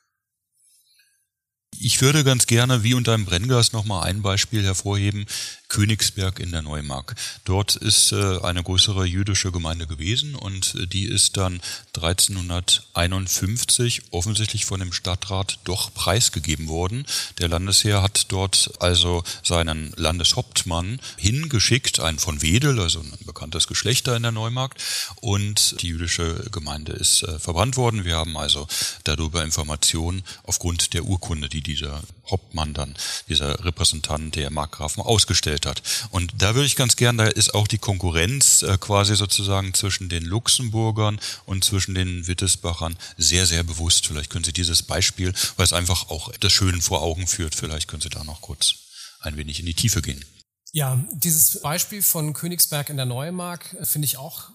Ich 1.81 2.01
würde 2.01 2.25
ganz 2.25 2.47
gerne, 2.47 2.83
wie 2.83 2.95
unter 2.95 3.15
einem 3.15 3.25
Brennglas, 3.25 3.73
nochmal 3.73 4.05
ein 4.05 4.23
Beispiel 4.23 4.65
hervorheben. 4.65 5.27
Königsberg 5.75 6.39
in 6.39 6.53
der 6.53 6.63
Neumark. 6.63 7.17
Dort 7.45 7.75
ist 7.75 8.13
äh, 8.13 8.39
eine 8.43 8.63
größere 8.63 9.07
jüdische 9.07 9.51
Gemeinde 9.51 9.89
gewesen 9.89 10.37
und 10.37 10.77
äh, 10.77 10.87
die 10.87 11.07
ist 11.07 11.37
dann 11.37 11.61
1351 11.97 14.03
offensichtlich 14.13 14.67
von 14.67 14.79
dem 14.79 14.93
Stadtrat 14.93 15.59
doch 15.65 15.93
preisgegeben 15.93 16.69
worden. 16.69 17.05
Der 17.39 17.49
Landesherr 17.49 18.03
hat 18.03 18.31
dort 18.31 18.71
also 18.79 19.25
seinen 19.43 19.93
Landeshauptmann 19.97 21.01
hingeschickt, 21.17 21.99
einen 21.99 22.21
von 22.21 22.41
Wedel, 22.41 22.79
also 22.79 23.01
ein 23.01 23.13
bekanntes 23.27 23.67
Geschlechter 23.67 24.15
in 24.15 24.23
der 24.23 24.31
Neumark, 24.31 24.77
und 25.17 25.83
die 25.83 25.89
jüdische 25.89 26.37
Gemeinde 26.53 26.93
ist 26.93 27.25
äh, 27.25 27.41
verbrannt 27.41 27.77
worden. 27.77 28.05
Wir 28.05 28.15
haben 28.15 28.37
also 28.37 28.69
darüber 29.03 29.43
Informationen 29.43 30.23
aufgrund 30.45 30.95
der 30.95 31.05
Urkunde, 31.05 31.49
die 31.49 31.63
dieser 31.65 32.03
Hauptmann 32.31 32.75
dann, 32.75 32.95
dieser 33.29 33.65
Repräsentant 33.65 34.37
der 34.37 34.51
Markgrafen 34.51 35.03
ausgestellt 35.03 35.67
hat. 35.67 35.83
Und 36.11 36.33
da 36.39 36.55
würde 36.55 36.67
ich 36.67 36.77
ganz 36.77 36.97
gern, 36.97 37.19
da 37.19 37.27
ist 37.27 37.55
auch 37.55 37.67
die 37.67 37.79
Konkurrenz 37.79 38.63
äh, 38.63 38.79
quasi 38.79 39.17
sozusagen 39.17 39.75
zwischen 39.75 40.09
den 40.09 40.25
Luxemburgern 40.25 41.19
und 41.47 41.65
zwischen 41.65 41.95
den 41.95 42.27
Wittelsbachern 42.27 42.97
sehr, 43.17 43.47
sehr 43.47 43.65
bewusst. 43.65 44.07
Vielleicht 44.07 44.31
können 44.31 44.45
Sie 44.45 44.53
dieses 44.53 44.83
Beispiel, 44.83 45.33
weil 45.57 45.65
es 45.65 45.73
einfach 45.73 46.11
auch 46.11 46.33
das 46.39 46.53
Schöne 46.53 46.81
vor 46.81 47.03
Augen 47.03 47.27
führt, 47.27 47.55
vielleicht 47.55 47.89
können 47.89 48.03
Sie 48.03 48.11
da 48.11 48.25
noch 48.25 48.41
kurz 48.41 48.75
ein 49.21 49.37
wenig 49.37 49.61
in 49.61 49.67
die 49.67 49.75
Tiefe 49.75 50.03
gehen. 50.03 50.25
Ja, 50.73 51.03
dieses 51.13 51.61
Beispiel 51.61 52.03
von 52.03 52.33
Königsberg 52.33 52.91
in 52.91 52.97
der 52.97 53.07
Neumark 53.07 53.75
äh, 53.75 53.85
finde 53.85 54.07
ich 54.07 54.17
auch 54.17 54.51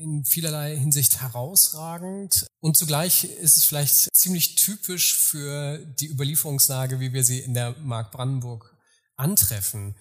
in 0.00 0.24
vielerlei 0.24 0.76
Hinsicht 0.76 1.20
herausragend. 1.20 2.46
Und 2.60 2.76
zugleich 2.76 3.24
ist 3.24 3.58
es 3.58 3.64
vielleicht 3.64 4.08
ziemlich 4.14 4.56
typisch 4.56 5.14
für 5.14 5.78
die 5.78 6.08
Überlieferungslage, 6.08 7.00
wie 7.00 7.12
wir 7.12 7.22
sie 7.22 7.38
in 7.38 7.54
der 7.54 7.76
Mark 7.78 8.10
Brandenburg 8.10 8.74
antreffen. 9.16 9.94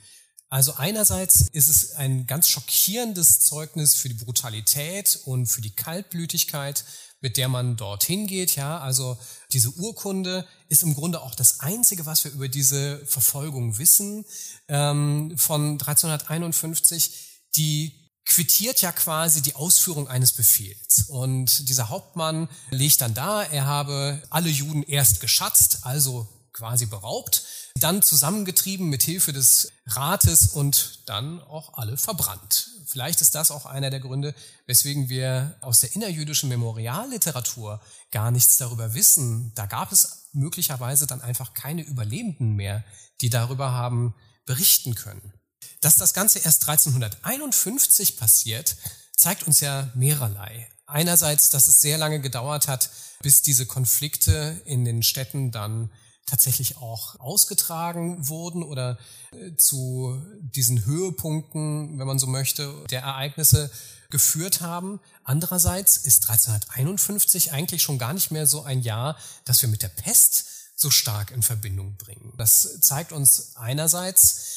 Also 0.49 0.73
einerseits 0.73 1.47
ist 1.51 1.67
es 1.67 1.91
ein 1.91 2.25
ganz 2.25 2.47
schockierendes 2.49 3.41
Zeugnis 3.41 3.95
für 3.95 4.07
die 4.07 4.15
Brutalität 4.15 5.19
und 5.25 5.45
für 5.45 5.61
die 5.61 5.75
Kaltblütigkeit, 5.75 6.85
mit 7.21 7.37
der 7.37 7.49
man 7.49 7.75
dorthin 7.75 8.25
geht. 8.25 8.55
Ja, 8.55 8.79
also 8.79 9.17
diese 9.51 9.69
Urkunde 9.71 10.47
ist 10.69 10.81
im 10.81 10.95
Grunde 10.95 11.21
auch 11.21 11.35
das 11.35 11.59
Einzige, 11.59 12.05
was 12.05 12.23
wir 12.23 12.31
über 12.31 12.47
diese 12.47 13.05
Verfolgung 13.05 13.77
wissen 13.77 14.25
ähm, 14.69 15.33
von 15.37 15.73
1351, 15.73 17.43
die 17.55 18.08
quittiert 18.39 18.81
ja 18.81 18.93
quasi 18.93 19.41
die 19.41 19.55
Ausführung 19.55 20.07
eines 20.07 20.31
Befehls. 20.31 21.09
Und 21.09 21.67
dieser 21.67 21.89
Hauptmann 21.89 22.47
legt 22.69 23.01
dann 23.01 23.13
da, 23.13 23.43
er 23.43 23.65
habe 23.65 24.23
alle 24.29 24.47
Juden 24.47 24.81
erst 24.83 25.19
geschatzt, 25.19 25.79
also 25.81 26.25
quasi 26.53 26.85
beraubt, 26.85 27.43
dann 27.75 28.01
zusammengetrieben 28.01 28.87
mit 28.87 29.03
Hilfe 29.03 29.33
des 29.33 29.73
Rates 29.87 30.47
und 30.53 31.01
dann 31.05 31.41
auch 31.41 31.73
alle 31.73 31.97
verbrannt. 31.97 32.69
Vielleicht 32.85 33.19
ist 33.19 33.35
das 33.35 33.51
auch 33.51 33.65
einer 33.65 33.89
der 33.89 33.99
Gründe, 33.99 34.33
weswegen 34.67 35.09
wir 35.09 35.57
aus 35.59 35.81
der 35.81 35.93
innerjüdischen 35.93 36.47
Memorialliteratur 36.47 37.81
gar 38.11 38.31
nichts 38.31 38.55
darüber 38.55 38.93
wissen. 38.93 39.51
Da 39.55 39.65
gab 39.65 39.91
es 39.91 40.29
möglicherweise 40.31 41.07
dann 41.07 41.19
einfach 41.19 41.53
keine 41.53 41.81
Überlebenden 41.81 42.55
mehr, 42.55 42.85
die 43.19 43.29
darüber 43.29 43.73
haben 43.73 44.15
berichten 44.45 44.95
können. 44.95 45.33
Dass 45.81 45.95
das 45.95 46.13
Ganze 46.13 46.39
erst 46.39 46.67
1351 46.67 48.17
passiert, 48.17 48.75
zeigt 49.15 49.43
uns 49.43 49.59
ja 49.59 49.89
mehrerlei. 49.95 50.69
Einerseits, 50.85 51.49
dass 51.49 51.67
es 51.67 51.81
sehr 51.81 51.97
lange 51.97 52.19
gedauert 52.19 52.67
hat, 52.67 52.89
bis 53.21 53.41
diese 53.41 53.65
Konflikte 53.65 54.61
in 54.65 54.85
den 54.85 55.03
Städten 55.03 55.51
dann 55.51 55.91
tatsächlich 56.25 56.77
auch 56.77 57.19
ausgetragen 57.19 58.27
wurden 58.27 58.63
oder 58.63 58.97
äh, 59.31 59.55
zu 59.55 60.21
diesen 60.39 60.85
Höhepunkten, 60.85 61.97
wenn 61.97 62.07
man 62.07 62.19
so 62.19 62.27
möchte, 62.27 62.73
der 62.89 63.01
Ereignisse 63.01 63.71
geführt 64.09 64.61
haben. 64.61 64.99
Andererseits 65.23 65.97
ist 65.97 66.29
1351 66.29 67.51
eigentlich 67.51 67.81
schon 67.81 67.97
gar 67.97 68.13
nicht 68.13 68.31
mehr 68.31 68.47
so 68.47 68.63
ein 68.63 68.81
Jahr, 68.81 69.17
das 69.45 69.61
wir 69.61 69.69
mit 69.69 69.81
der 69.81 69.89
Pest 69.89 70.45
so 70.75 70.89
stark 70.89 71.31
in 71.31 71.43
Verbindung 71.43 71.97
bringen. 71.97 72.33
Das 72.37 72.79
zeigt 72.81 73.11
uns 73.11 73.55
einerseits, 73.55 74.48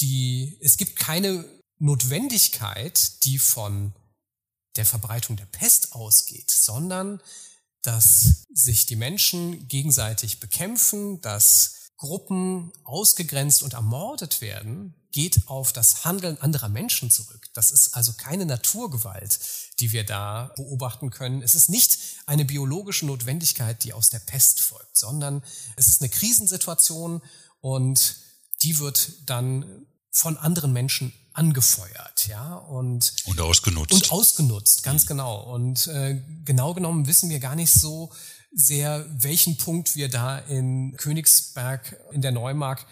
die, 0.00 0.58
es 0.60 0.76
gibt 0.76 0.96
keine 0.96 1.44
Notwendigkeit, 1.78 3.24
die 3.24 3.38
von 3.38 3.94
der 4.76 4.86
Verbreitung 4.86 5.36
der 5.36 5.46
Pest 5.46 5.92
ausgeht, 5.92 6.50
sondern 6.50 7.20
dass 7.82 8.44
sich 8.52 8.86
die 8.86 8.96
Menschen 8.96 9.68
gegenseitig 9.68 10.40
bekämpfen, 10.40 11.20
dass 11.20 11.90
Gruppen 11.96 12.72
ausgegrenzt 12.84 13.62
und 13.62 13.74
ermordet 13.74 14.40
werden, 14.40 14.94
geht 15.10 15.48
auf 15.48 15.72
das 15.72 16.04
Handeln 16.04 16.38
anderer 16.38 16.68
Menschen 16.68 17.10
zurück. 17.10 17.48
Das 17.54 17.70
ist 17.70 17.94
also 17.94 18.12
keine 18.12 18.46
Naturgewalt, 18.46 19.40
die 19.80 19.90
wir 19.90 20.04
da 20.04 20.52
beobachten 20.54 21.10
können. 21.10 21.42
Es 21.42 21.54
ist 21.54 21.70
nicht 21.70 21.98
eine 22.26 22.44
biologische 22.44 23.06
Notwendigkeit, 23.06 23.82
die 23.84 23.92
aus 23.92 24.10
der 24.10 24.20
Pest 24.20 24.60
folgt, 24.60 24.96
sondern 24.96 25.42
es 25.76 25.88
ist 25.88 26.02
eine 26.02 26.10
Krisensituation 26.10 27.22
und 27.60 28.16
die 28.62 28.78
wird 28.78 29.28
dann 29.28 29.86
von 30.10 30.36
anderen 30.36 30.72
Menschen 30.72 31.12
angefeuert, 31.32 32.26
ja 32.26 32.56
und 32.56 33.14
und 33.24 33.40
ausgenutzt 33.40 33.92
und 33.92 34.10
ausgenutzt, 34.10 34.82
ganz 34.82 35.04
mhm. 35.04 35.08
genau. 35.08 35.54
Und 35.54 35.86
äh, 35.86 36.20
genau 36.44 36.74
genommen 36.74 37.06
wissen 37.06 37.30
wir 37.30 37.38
gar 37.38 37.54
nicht 37.54 37.72
so 37.72 38.10
sehr, 38.50 39.06
welchen 39.22 39.56
Punkt 39.56 39.94
wir 39.94 40.08
da 40.08 40.38
in 40.38 40.96
Königsberg 40.96 41.96
in 42.12 42.22
der 42.22 42.32
Neumark 42.32 42.86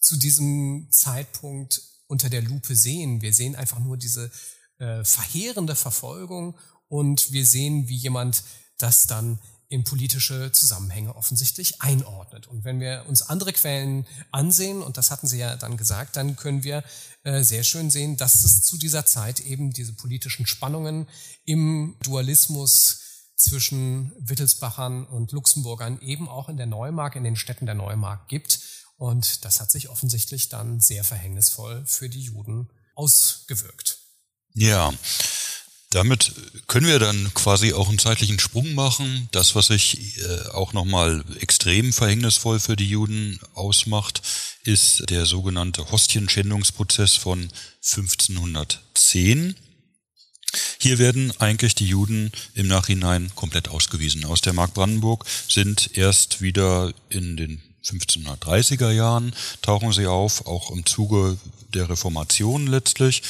zu 0.00 0.16
diesem 0.16 0.88
Zeitpunkt 0.90 1.80
unter 2.06 2.28
der 2.28 2.42
Lupe 2.42 2.74
sehen. 2.74 3.22
Wir 3.22 3.32
sehen 3.32 3.54
einfach 3.54 3.78
nur 3.78 3.96
diese 3.96 4.30
äh, 4.78 5.04
verheerende 5.04 5.76
Verfolgung 5.76 6.58
und 6.88 7.30
wir 7.32 7.46
sehen, 7.46 7.88
wie 7.88 7.96
jemand 7.96 8.42
das 8.78 9.06
dann 9.06 9.38
in 9.72 9.84
politische 9.84 10.52
Zusammenhänge 10.52 11.16
offensichtlich 11.16 11.80
einordnet. 11.80 12.46
Und 12.46 12.62
wenn 12.64 12.78
wir 12.78 13.06
uns 13.08 13.22
andere 13.22 13.54
Quellen 13.54 14.06
ansehen, 14.30 14.82
und 14.82 14.98
das 14.98 15.10
hatten 15.10 15.26
Sie 15.26 15.38
ja 15.38 15.56
dann 15.56 15.78
gesagt, 15.78 16.16
dann 16.16 16.36
können 16.36 16.62
wir 16.62 16.84
äh, 17.24 17.42
sehr 17.42 17.64
schön 17.64 17.90
sehen, 17.90 18.18
dass 18.18 18.44
es 18.44 18.62
zu 18.62 18.76
dieser 18.76 19.06
Zeit 19.06 19.40
eben 19.40 19.72
diese 19.72 19.94
politischen 19.94 20.46
Spannungen 20.46 21.08
im 21.46 21.96
Dualismus 22.02 23.00
zwischen 23.34 24.12
Wittelsbachern 24.18 25.06
und 25.06 25.32
Luxemburgern 25.32 25.98
eben 26.02 26.28
auch 26.28 26.50
in 26.50 26.58
der 26.58 26.66
Neumark, 26.66 27.16
in 27.16 27.24
den 27.24 27.36
Städten 27.36 27.64
der 27.64 27.74
Neumark 27.74 28.28
gibt. 28.28 28.60
Und 28.98 29.46
das 29.46 29.58
hat 29.58 29.70
sich 29.70 29.88
offensichtlich 29.88 30.50
dann 30.50 30.80
sehr 30.80 31.02
verhängnisvoll 31.02 31.82
für 31.86 32.10
die 32.10 32.20
Juden 32.20 32.70
ausgewirkt. 32.94 34.00
Ja, 34.52 34.92
damit 35.94 36.32
können 36.68 36.86
wir 36.86 36.98
dann 36.98 37.32
quasi 37.34 37.74
auch 37.74 37.88
einen 37.88 37.98
zeitlichen 37.98 38.38
Sprung 38.38 38.74
machen. 38.74 39.28
Das, 39.32 39.54
was 39.54 39.66
sich 39.66 40.18
äh, 40.18 40.48
auch 40.48 40.72
nochmal 40.72 41.22
extrem 41.40 41.92
verhängnisvoll 41.92 42.60
für 42.60 42.76
die 42.76 42.88
Juden 42.88 43.38
ausmacht, 43.54 44.22
ist 44.64 45.10
der 45.10 45.26
sogenannte 45.26 45.90
Hostienschändungsprozess 45.90 47.14
von 47.16 47.48
1510. 47.84 49.54
Hier 50.78 50.98
werden 50.98 51.32
eigentlich 51.40 51.74
die 51.74 51.86
Juden 51.86 52.32
im 52.54 52.68
Nachhinein 52.68 53.30
komplett 53.34 53.68
ausgewiesen. 53.68 54.24
Aus 54.24 54.40
der 54.40 54.54
Mark 54.54 54.74
Brandenburg 54.74 55.26
sind 55.48 55.96
erst 55.96 56.40
wieder 56.40 56.92
in 57.10 57.36
den 57.36 57.62
1530er 57.84 58.90
Jahren 58.90 59.34
tauchen 59.60 59.92
sie 59.92 60.06
auf, 60.06 60.46
auch 60.46 60.70
im 60.70 60.86
Zuge 60.86 61.36
der 61.74 61.88
Reformation 61.88 62.66
letztlich. 62.66 63.22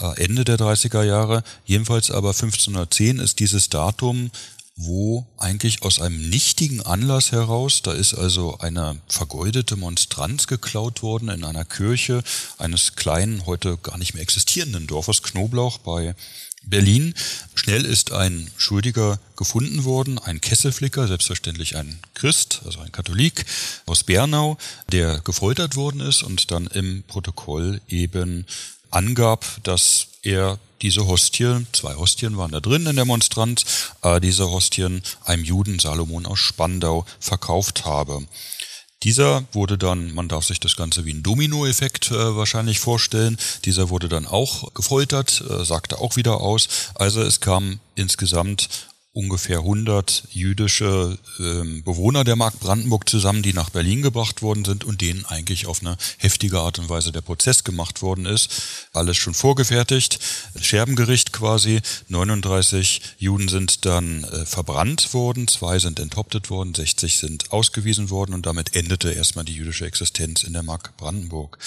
Äh, 0.00 0.24
Ende 0.24 0.44
der 0.44 0.58
30er 0.58 1.02
Jahre. 1.02 1.42
Jedenfalls 1.64 2.10
aber 2.10 2.30
1510 2.30 3.18
ist 3.18 3.38
dieses 3.38 3.68
Datum, 3.68 4.30
wo 4.76 5.26
eigentlich 5.36 5.82
aus 5.82 6.00
einem 6.00 6.30
nichtigen 6.30 6.80
Anlass 6.80 7.32
heraus, 7.32 7.82
da 7.82 7.92
ist 7.92 8.14
also 8.14 8.56
eine 8.58 8.98
vergeudete 9.08 9.76
Monstranz 9.76 10.46
geklaut 10.46 11.02
worden 11.02 11.28
in 11.28 11.44
einer 11.44 11.66
Kirche 11.66 12.22
eines 12.56 12.96
kleinen, 12.96 13.44
heute 13.44 13.76
gar 13.76 13.98
nicht 13.98 14.14
mehr 14.14 14.22
existierenden 14.22 14.86
Dorfes 14.86 15.22
Knoblauch 15.22 15.78
bei 15.78 16.14
Berlin. 16.62 17.14
Schnell 17.54 17.84
ist 17.84 18.12
ein 18.12 18.50
Schuldiger 18.56 19.18
gefunden 19.36 19.84
worden, 19.84 20.18
ein 20.18 20.40
Kesselflicker, 20.40 21.08
selbstverständlich 21.08 21.76
ein 21.76 21.98
Christ, 22.14 22.62
also 22.64 22.80
ein 22.80 22.92
Katholik 22.92 23.44
aus 23.84 24.04
Bernau, 24.04 24.56
der 24.92 25.20
gefoltert 25.20 25.76
worden 25.76 26.00
ist 26.00 26.22
und 26.22 26.50
dann 26.50 26.66
im 26.68 27.02
Protokoll 27.02 27.82
eben 27.88 28.46
angab, 28.90 29.46
dass 29.62 30.08
er 30.22 30.58
diese 30.82 31.06
Hostien, 31.06 31.66
zwei 31.72 31.94
Hostien 31.94 32.36
waren 32.36 32.52
da 32.52 32.60
drin 32.60 32.86
in 32.86 32.96
der 32.96 33.04
Monstranz, 33.04 33.64
äh, 34.02 34.20
diese 34.20 34.50
Hostien 34.50 35.02
einem 35.24 35.44
Juden 35.44 35.78
Salomon 35.78 36.26
aus 36.26 36.38
Spandau 36.38 37.04
verkauft 37.18 37.84
habe. 37.84 38.26
Dieser 39.02 39.44
wurde 39.52 39.78
dann, 39.78 40.12
man 40.12 40.28
darf 40.28 40.44
sich 40.44 40.60
das 40.60 40.76
Ganze 40.76 41.06
wie 41.06 41.14
ein 41.14 41.22
Dominoeffekt 41.22 42.10
äh, 42.10 42.36
wahrscheinlich 42.36 42.80
vorstellen, 42.80 43.38
dieser 43.64 43.88
wurde 43.88 44.10
dann 44.10 44.26
auch 44.26 44.74
gefoltert, 44.74 45.42
äh, 45.48 45.64
sagte 45.64 45.98
auch 45.98 46.16
wieder 46.16 46.40
aus. 46.40 46.68
Also 46.94 47.22
es 47.22 47.40
kam 47.40 47.80
insgesamt 47.94 48.68
ungefähr 49.12 49.58
100 49.58 50.24
jüdische 50.30 51.18
ähm, 51.40 51.82
Bewohner 51.82 52.22
der 52.22 52.36
Mark 52.36 52.60
Brandenburg 52.60 53.08
zusammen, 53.08 53.42
die 53.42 53.52
nach 53.52 53.70
Berlin 53.70 54.02
gebracht 54.02 54.40
worden 54.40 54.64
sind 54.64 54.84
und 54.84 55.00
denen 55.00 55.24
eigentlich 55.24 55.66
auf 55.66 55.80
eine 55.80 55.96
heftige 56.18 56.60
Art 56.60 56.78
und 56.78 56.88
Weise 56.88 57.10
der 57.10 57.20
Prozess 57.20 57.64
gemacht 57.64 58.02
worden 58.02 58.24
ist. 58.24 58.50
Alles 58.92 59.16
schon 59.16 59.34
vorgefertigt, 59.34 60.20
Scherbengericht 60.60 61.32
quasi. 61.32 61.80
39 62.08 63.02
Juden 63.18 63.48
sind 63.48 63.84
dann 63.84 64.22
äh, 64.24 64.46
verbrannt 64.46 65.12
worden, 65.12 65.48
zwei 65.48 65.80
sind 65.80 65.98
enthauptet 65.98 66.48
worden, 66.48 66.74
60 66.74 67.18
sind 67.18 67.52
ausgewiesen 67.52 68.10
worden 68.10 68.32
und 68.32 68.46
damit 68.46 68.76
endete 68.76 69.10
erstmal 69.10 69.44
die 69.44 69.54
jüdische 69.54 69.86
Existenz 69.86 70.44
in 70.44 70.52
der 70.52 70.62
Mark 70.62 70.96
Brandenburg. 70.96 71.58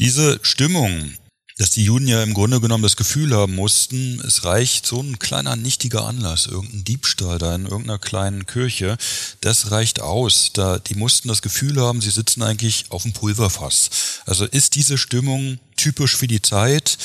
Diese 0.00 0.40
Stimmung 0.42 1.14
dass 1.56 1.70
die 1.70 1.84
Juden 1.84 2.08
ja 2.08 2.22
im 2.22 2.34
Grunde 2.34 2.60
genommen 2.60 2.82
das 2.82 2.96
Gefühl 2.96 3.34
haben 3.34 3.54
mussten, 3.54 4.20
es 4.26 4.44
reicht 4.44 4.86
so 4.86 5.00
ein 5.00 5.20
kleiner 5.20 5.54
nichtiger 5.54 6.04
Anlass, 6.04 6.46
irgendein 6.46 6.82
Diebstahl 6.82 7.38
da 7.38 7.54
in 7.54 7.66
irgendeiner 7.66 7.98
kleinen 7.98 8.46
Kirche, 8.46 8.96
das 9.40 9.70
reicht 9.70 10.00
aus. 10.00 10.50
Da, 10.52 10.80
die 10.80 10.96
mussten 10.96 11.28
das 11.28 11.42
Gefühl 11.42 11.80
haben, 11.80 12.00
sie 12.00 12.10
sitzen 12.10 12.42
eigentlich 12.42 12.86
auf 12.88 13.02
dem 13.02 13.12
Pulverfass. 13.12 13.90
Also 14.26 14.46
ist 14.46 14.74
diese 14.74 14.98
Stimmung 14.98 15.60
typisch 15.76 16.16
für 16.16 16.26
die 16.26 16.42
Zeit. 16.42 16.98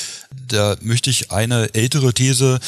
Da 0.48 0.76
möchte 0.80 1.10
ich 1.10 1.30
eine 1.30 1.72
ältere 1.74 2.12
These 2.12 2.58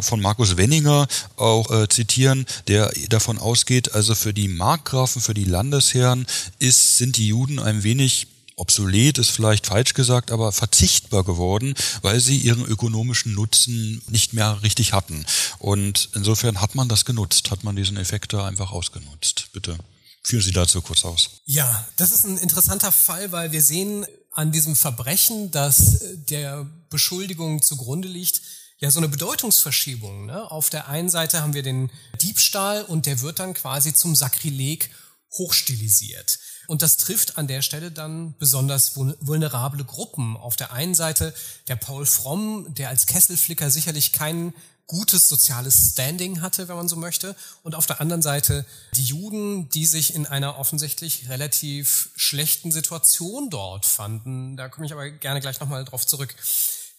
von 0.00 0.20
Markus 0.20 0.56
Wenninger 0.56 1.06
auch 1.36 1.70
äh, 1.70 1.88
zitieren, 1.88 2.46
der 2.68 2.92
davon 3.08 3.38
ausgeht, 3.38 3.94
also 3.94 4.14
für 4.14 4.32
die 4.32 4.48
Markgrafen, 4.48 5.20
für 5.20 5.34
die 5.34 5.44
Landesherren 5.44 6.26
ist, 6.58 6.96
sind 6.96 7.18
die 7.18 7.28
Juden 7.28 7.58
ein 7.58 7.82
wenig 7.82 8.28
obsolet 8.56 9.18
ist 9.18 9.30
vielleicht 9.30 9.66
falsch 9.66 9.94
gesagt, 9.94 10.30
aber 10.30 10.50
verzichtbar 10.50 11.24
geworden, 11.24 11.74
weil 12.02 12.20
sie 12.20 12.38
ihren 12.38 12.64
ökonomischen 12.64 13.34
Nutzen 13.34 14.02
nicht 14.08 14.32
mehr 14.32 14.62
richtig 14.62 14.92
hatten. 14.92 15.24
Und 15.58 16.08
insofern 16.14 16.60
hat 16.60 16.74
man 16.74 16.88
das 16.88 17.04
genutzt, 17.04 17.50
hat 17.50 17.64
man 17.64 17.76
diesen 17.76 17.98
Effekt 17.98 18.32
da 18.32 18.46
einfach 18.46 18.72
ausgenutzt. 18.72 19.48
Bitte. 19.52 19.78
Führen 20.22 20.42
Sie 20.42 20.50
dazu 20.50 20.82
kurz 20.82 21.04
aus. 21.04 21.42
Ja, 21.44 21.86
das 21.94 22.10
ist 22.10 22.24
ein 22.24 22.36
interessanter 22.38 22.90
Fall, 22.90 23.30
weil 23.30 23.52
wir 23.52 23.62
sehen 23.62 24.04
an 24.32 24.50
diesem 24.50 24.74
Verbrechen, 24.74 25.52
das 25.52 26.00
der 26.28 26.66
Beschuldigung 26.90 27.62
zugrunde 27.62 28.08
liegt, 28.08 28.42
ja 28.78 28.90
so 28.90 28.98
eine 28.98 29.08
Bedeutungsverschiebung. 29.08 30.26
Ne? 30.26 30.50
Auf 30.50 30.68
der 30.70 30.88
einen 30.88 31.08
Seite 31.08 31.42
haben 31.42 31.54
wir 31.54 31.62
den 31.62 31.90
Diebstahl 32.20 32.82
und 32.82 33.06
der 33.06 33.20
wird 33.20 33.38
dann 33.38 33.54
quasi 33.54 33.94
zum 33.94 34.16
Sakrileg 34.16 34.90
hochstilisiert. 35.38 36.38
Und 36.66 36.82
das 36.82 36.96
trifft 36.96 37.38
an 37.38 37.46
der 37.46 37.62
Stelle 37.62 37.90
dann 37.90 38.34
besonders 38.38 38.96
vulnerable 38.96 39.84
Gruppen. 39.84 40.36
Auf 40.36 40.56
der 40.56 40.72
einen 40.72 40.94
Seite 40.94 41.34
der 41.68 41.76
Paul 41.76 42.06
Fromm, 42.06 42.74
der 42.74 42.88
als 42.88 43.06
Kesselflicker 43.06 43.70
sicherlich 43.70 44.12
kein 44.12 44.52
gutes 44.86 45.28
soziales 45.28 45.92
Standing 45.92 46.40
hatte, 46.40 46.68
wenn 46.68 46.76
man 46.76 46.88
so 46.88 46.96
möchte. 46.96 47.34
Und 47.62 47.74
auf 47.74 47.86
der 47.86 48.00
anderen 48.00 48.22
Seite 48.22 48.64
die 48.94 49.04
Juden, 49.04 49.68
die 49.68 49.86
sich 49.86 50.14
in 50.14 50.26
einer 50.26 50.58
offensichtlich 50.58 51.28
relativ 51.28 52.10
schlechten 52.16 52.70
Situation 52.70 53.50
dort 53.50 53.86
fanden. 53.86 54.56
Da 54.56 54.68
komme 54.68 54.86
ich 54.86 54.92
aber 54.92 55.10
gerne 55.10 55.40
gleich 55.40 55.60
nochmal 55.60 55.84
drauf 55.84 56.06
zurück. 56.06 56.34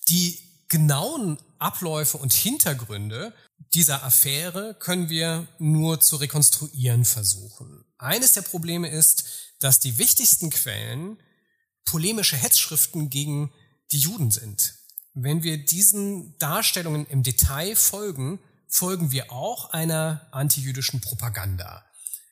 Die 0.10 0.40
genauen 0.70 1.38
Abläufe 1.60 2.18
und 2.18 2.34
Hintergründe 2.34 3.34
dieser 3.74 4.04
Affäre 4.04 4.76
können 4.80 5.10
wir 5.10 5.48
nur 5.60 6.00
zu 6.00 6.18
rekonstruieren 6.18 7.06
versuchen. 7.06 7.86
Eines 7.98 8.34
der 8.34 8.42
Probleme 8.42 8.90
ist, 8.90 9.24
dass 9.60 9.80
die 9.80 9.98
wichtigsten 9.98 10.50
Quellen 10.50 11.18
polemische 11.86 12.38
Hetzschriften 12.38 13.10
gegen 13.10 13.52
die 13.92 14.00
Juden 14.00 14.32
sind. 14.32 14.76
Wenn 15.14 15.44
wir 15.44 15.64
diesen 15.64 16.38
Darstellungen 16.38 17.08
im 17.08 17.24
Detail 17.24 17.76
folgen, 17.76 18.40
folgen 18.68 19.12
wir 19.12 19.32
auch 19.32 19.72
einer 19.72 20.28
antijüdischen 20.32 21.02
Propaganda. 21.02 21.86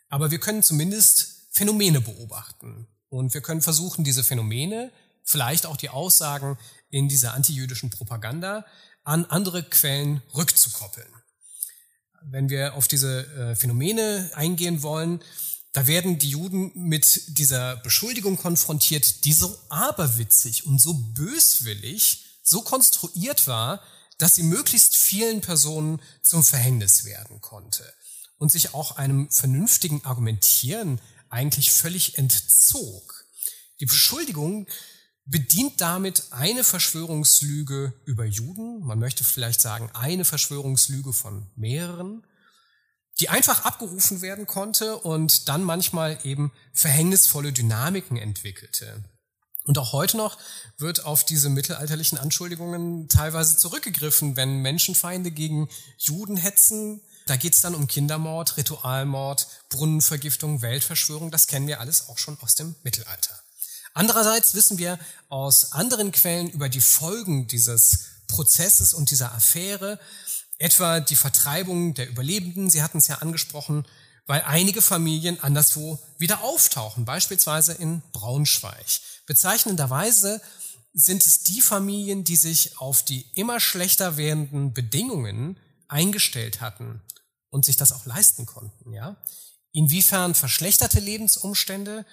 Aber 0.09 0.29
wir 0.31 0.39
können 0.39 0.61
zumindest 0.61 1.47
Phänomene 1.51 2.01
beobachten. 2.01 2.87
Und 3.09 3.33
wir 3.33 3.41
können 3.41 3.61
versuchen, 3.61 4.03
diese 4.03 4.23
Phänomene, 4.23 4.91
vielleicht 5.23 5.65
auch 5.65 5.77
die 5.77 5.89
Aussagen 5.89 6.57
in 6.89 7.07
dieser 7.07 7.33
antijüdischen 7.33 7.89
Propaganda, 7.89 8.65
an 9.03 9.25
andere 9.25 9.63
Quellen 9.63 10.21
rückzukoppeln. 10.33 11.07
Wenn 12.23 12.49
wir 12.49 12.73
auf 12.73 12.87
diese 12.87 13.25
äh, 13.35 13.55
Phänomene 13.55 14.31
eingehen 14.33 14.83
wollen, 14.83 15.21
da 15.75 15.87
werden 15.87 16.17
die 16.17 16.29
Juden 16.29 16.71
mit 16.73 17.37
dieser 17.37 17.75
Beschuldigung 17.75 18.37
konfrontiert, 18.37 19.25
die 19.25 19.33
so 19.33 19.59
aberwitzig 19.67 20.65
und 20.65 20.79
so 20.79 20.93
böswillig, 20.93 22.39
so 22.41 22.61
konstruiert 22.61 23.45
war, 23.45 23.81
dass 24.17 24.35
sie 24.35 24.43
möglichst 24.43 24.95
vielen 24.95 25.41
Personen 25.41 26.01
zum 26.21 26.45
Verhängnis 26.45 27.03
werden 27.03 27.41
konnte 27.41 27.83
und 28.37 28.53
sich 28.53 28.73
auch 28.73 28.95
einem 28.95 29.29
vernünftigen 29.29 30.05
Argumentieren 30.05 31.01
eigentlich 31.27 31.71
völlig 31.71 32.17
entzog. 32.17 33.25
Die 33.81 33.85
Beschuldigung 33.85 34.67
bedient 35.25 35.81
damit 35.81 36.31
eine 36.31 36.63
Verschwörungslüge 36.63 37.93
über 38.05 38.23
Juden, 38.23 38.79
man 38.79 38.99
möchte 38.99 39.25
vielleicht 39.25 39.59
sagen 39.59 39.89
eine 39.93 40.23
Verschwörungslüge 40.23 41.11
von 41.11 41.51
mehreren, 41.57 42.25
die 43.19 43.29
einfach 43.29 43.63
abgerufen 43.65 44.21
werden 44.21 44.45
konnte 44.45 44.97
und 44.97 45.47
dann 45.47 45.63
manchmal 45.63 46.19
eben 46.23 46.51
verhängnisvolle 46.73 47.53
Dynamiken 47.53 48.17
entwickelte. 48.17 49.03
Und 49.65 49.79
auch 49.79 49.93
heute 49.93 50.17
noch 50.17 50.37
wird 50.77 51.05
auf 51.05 51.23
diese 51.23 51.49
mittelalterlichen 51.49 52.19
Anschuldigungen 52.19 53.09
teilweise 53.09 53.57
zurückgegriffen, 53.57 54.35
wenn 54.35 54.61
Menschenfeinde 54.61 55.31
gegen 55.31 55.69
Juden 55.97 56.37
hetzen. 56.37 57.01
Da 57.25 57.35
geht 57.35 57.55
es 57.55 57.61
dann 57.61 57.73
um 57.73 57.87
Kindermord, 57.87 58.57
Ritualmord, 58.57 59.47
Brunnenvergiftung, 59.69 60.61
Weltverschwörung. 60.61 61.31
Das 61.31 61.47
kennen 61.47 61.67
wir 61.67 61.79
alles 61.79 62.09
auch 62.09 62.19
schon 62.19 62.37
aus 62.41 62.53
dem 62.53 62.75
Mittelalter. 62.83 63.39
Andererseits 63.95 64.53
wissen 64.53 64.77
wir 64.77 64.99
aus 65.29 65.71
anderen 65.71 66.11
Quellen 66.11 66.49
über 66.49 66.69
die 66.69 66.81
Folgen 66.81 67.47
dieses 67.47 68.01
Prozesses 68.27 68.93
und 68.93 69.09
dieser 69.09 69.33
Affäre, 69.33 69.99
etwa 70.57 70.99
die 70.99 71.15
Vertreibung 71.15 71.93
der 71.93 72.09
Überlebenden, 72.09 72.69
Sie 72.69 72.81
hatten 72.81 72.99
es 72.99 73.07
ja 73.07 73.15
angesprochen, 73.15 73.85
weil 74.25 74.41
einige 74.41 74.81
Familien 74.81 75.39
anderswo 75.39 75.99
wieder 76.17 76.41
auftauchen, 76.41 77.05
beispielsweise 77.05 77.73
in 77.73 78.01
Braunschweig. 78.11 78.85
Bezeichnenderweise 79.27 80.41
sind 80.93 81.25
es 81.25 81.43
die 81.43 81.61
Familien, 81.61 82.23
die 82.23 82.37
sich 82.37 82.79
auf 82.79 83.03
die 83.03 83.29
immer 83.35 83.59
schlechter 83.59 84.17
werdenden 84.17 84.73
Bedingungen 84.73 85.59
eingestellt 85.87 86.61
hatten 86.61 87.01
und 87.49 87.65
sich 87.65 87.77
das 87.77 87.91
auch 87.91 88.05
leisten 88.05 88.45
konnten, 88.45 88.93
ja. 88.93 89.17
Inwiefern 89.71 90.35
verschlechterte 90.35 91.01
Lebensumstände 91.01 92.05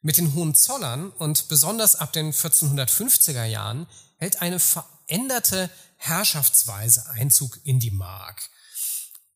mit 0.00 0.16
den 0.16 0.34
Hohenzollern 0.34 1.10
und 1.10 1.48
besonders 1.48 1.96
ab 1.96 2.14
den 2.14 2.32
1450er 2.32 3.44
Jahren 3.44 3.86
hält 4.16 4.40
eine 4.40 4.58
veränderte 4.58 5.68
Herrschaftsweise 6.00 7.08
Einzug 7.10 7.60
in 7.64 7.78
die 7.78 7.90
Mark. 7.90 8.50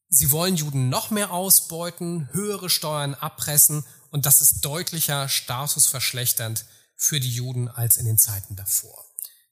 Sie 0.09 0.31
wollen 0.31 0.57
Juden 0.57 0.88
noch 0.88 1.11
mehr 1.11 1.31
ausbeuten, 1.31 2.29
höhere 2.33 2.70
Steuern 2.70 3.14
abpressen 3.14 3.85
und 4.11 4.27
das 4.27 4.40
ist 4.40 4.64
deutlicher 4.64 5.29
statusverschlechternd 5.29 6.64
für 6.96 7.20
die 7.20 7.33
Juden 7.33 7.68
als 7.68 7.96
in 7.96 8.07
den 8.07 8.18
Zeiten 8.18 8.57
davor. 8.57 9.05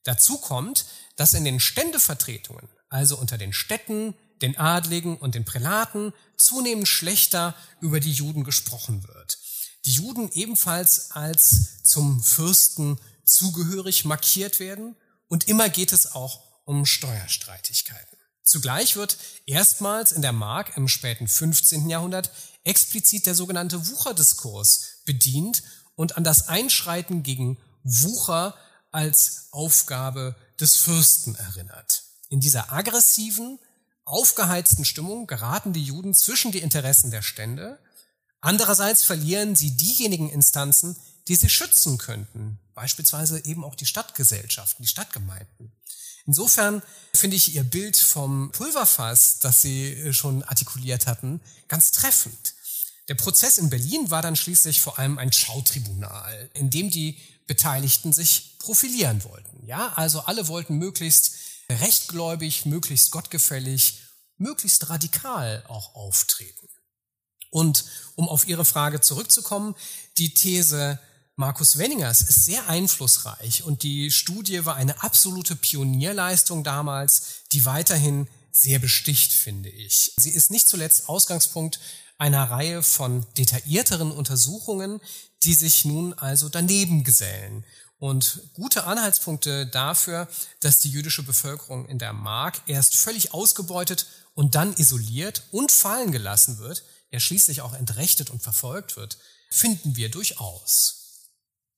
Dazu 0.03 0.37
kommt, 0.37 0.85
dass 1.15 1.33
in 1.33 1.45
den 1.45 1.59
Ständevertretungen, 1.59 2.69
also 2.89 3.17
unter 3.17 3.37
den 3.37 3.53
Städten, 3.53 4.15
den 4.41 4.57
Adligen 4.57 5.17
und 5.17 5.35
den 5.35 5.45
Prälaten, 5.45 6.13
zunehmend 6.37 6.87
schlechter 6.87 7.55
über 7.79 7.99
die 7.99 8.11
Juden 8.11 8.43
gesprochen 8.43 9.07
wird 9.07 9.37
die 9.85 9.91
Juden 9.91 10.29
ebenfalls 10.31 11.11
als 11.11 11.83
zum 11.83 12.21
Fürsten 12.21 12.99
zugehörig 13.25 14.05
markiert 14.05 14.59
werden 14.59 14.95
und 15.27 15.47
immer 15.47 15.69
geht 15.69 15.91
es 15.91 16.13
auch 16.13 16.41
um 16.65 16.85
Steuerstreitigkeiten. 16.85 18.17
Zugleich 18.43 18.95
wird 18.95 19.17
erstmals 19.45 20.11
in 20.11 20.21
der 20.21 20.33
Mark 20.33 20.75
im 20.75 20.87
späten 20.87 21.27
15. 21.27 21.89
Jahrhundert 21.89 22.31
explizit 22.63 23.25
der 23.25 23.35
sogenannte 23.35 23.87
Wucherdiskurs 23.89 25.01
bedient 25.05 25.63
und 25.95 26.17
an 26.17 26.23
das 26.23 26.47
Einschreiten 26.49 27.23
gegen 27.23 27.57
Wucher 27.83 28.55
als 28.91 29.47
Aufgabe 29.51 30.35
des 30.59 30.75
Fürsten 30.75 31.35
erinnert. 31.35 32.03
In 32.29 32.39
dieser 32.39 32.71
aggressiven, 32.71 33.59
aufgeheizten 34.05 34.85
Stimmung 34.85 35.27
geraten 35.27 35.73
die 35.73 35.83
Juden 35.83 36.13
zwischen 36.13 36.51
die 36.51 36.59
Interessen 36.59 37.11
der 37.11 37.21
Stände 37.21 37.79
Andererseits 38.43 39.05
verlieren 39.05 39.55
sie 39.55 39.71
diejenigen 39.71 40.29
Instanzen, 40.29 40.97
die 41.29 41.35
sie 41.35 41.49
schützen 41.49 41.97
könnten, 41.97 42.59
beispielsweise 42.73 43.45
eben 43.45 43.63
auch 43.63 43.73
die 43.73 43.85
Stadtgesellschaften, 43.85 44.83
die 44.83 44.89
Stadtgemeinden. 44.89 45.71
Insofern 46.25 46.81
finde 47.13 47.35
ich 47.35 47.53
Ihr 47.55 47.63
Bild 47.63 47.97
vom 47.97 48.51
Pulverfass, 48.51 49.39
das 49.39 49.61
Sie 49.61 50.13
schon 50.13 50.43
artikuliert 50.43 51.05
hatten, 51.07 51.41
ganz 51.67 51.91
treffend. 51.91 52.53
Der 53.09 53.15
Prozess 53.15 53.57
in 53.57 53.69
Berlin 53.69 54.09
war 54.09 54.21
dann 54.21 54.37
schließlich 54.37 54.81
vor 54.81 54.97
allem 54.97 55.17
ein 55.17 55.33
Schautribunal, 55.33 56.49
in 56.53 56.69
dem 56.69 56.89
die 56.89 57.17
Beteiligten 57.47 58.13
sich 58.13 58.57
profilieren 58.59 59.23
wollten. 59.25 59.65
Ja, 59.65 59.91
also 59.95 60.21
alle 60.21 60.47
wollten 60.47 60.77
möglichst 60.77 61.35
rechtgläubig, 61.69 62.65
möglichst 62.65 63.11
gottgefällig, 63.11 63.99
möglichst 64.37 64.89
radikal 64.89 65.63
auch 65.67 65.95
auftreten. 65.95 66.69
Und 67.49 67.85
um 68.15 68.29
auf 68.29 68.47
Ihre 68.47 68.65
Frage 68.65 69.01
zurückzukommen, 69.01 69.75
die 70.17 70.33
These 70.33 70.99
Markus 71.35 71.79
Wenningers 71.79 72.21
ist 72.21 72.45
sehr 72.45 72.69
einflussreich 72.69 73.63
und 73.63 73.81
die 73.81 74.11
Studie 74.11 74.65
war 74.65 74.75
eine 74.75 75.01
absolute 75.01 75.55
Pionierleistung 75.55 76.63
damals, 76.63 77.41
die 77.51 77.65
weiterhin 77.65 78.27
sehr 78.51 78.77
besticht, 78.77 79.33
finde 79.33 79.69
ich. 79.69 80.13
Sie 80.17 80.29
ist 80.29 80.51
nicht 80.51 80.69
zuletzt 80.69 81.09
Ausgangspunkt 81.09 81.79
einer 82.19 82.51
Reihe 82.51 82.83
von 82.83 83.25
detaillierteren 83.35 84.11
Untersuchungen, 84.11 85.01
die 85.41 85.55
sich 85.55 85.85
nun 85.85 86.13
also 86.13 86.49
daneben 86.49 87.03
gesellen 87.03 87.65
und 87.97 88.41
gute 88.53 88.83
Anhaltspunkte 88.83 89.65
dafür, 89.65 90.27
dass 90.59 90.81
die 90.81 90.91
jüdische 90.91 91.23
Bevölkerung 91.23 91.87
in 91.87 91.97
der 91.97 92.13
Mark 92.13 92.61
erst 92.67 92.95
völlig 92.95 93.33
ausgebeutet 93.33 94.05
und 94.35 94.53
dann 94.53 94.75
isoliert 94.75 95.43
und 95.49 95.71
fallen 95.71 96.11
gelassen 96.11 96.59
wird, 96.59 96.83
er 97.09 97.19
schließlich 97.19 97.61
auch 97.61 97.73
entrechtet 97.73 98.29
und 98.29 98.43
verfolgt 98.43 98.97
wird, 98.97 99.17
finden 99.49 99.95
wir 99.95 100.11
durchaus. 100.11 101.02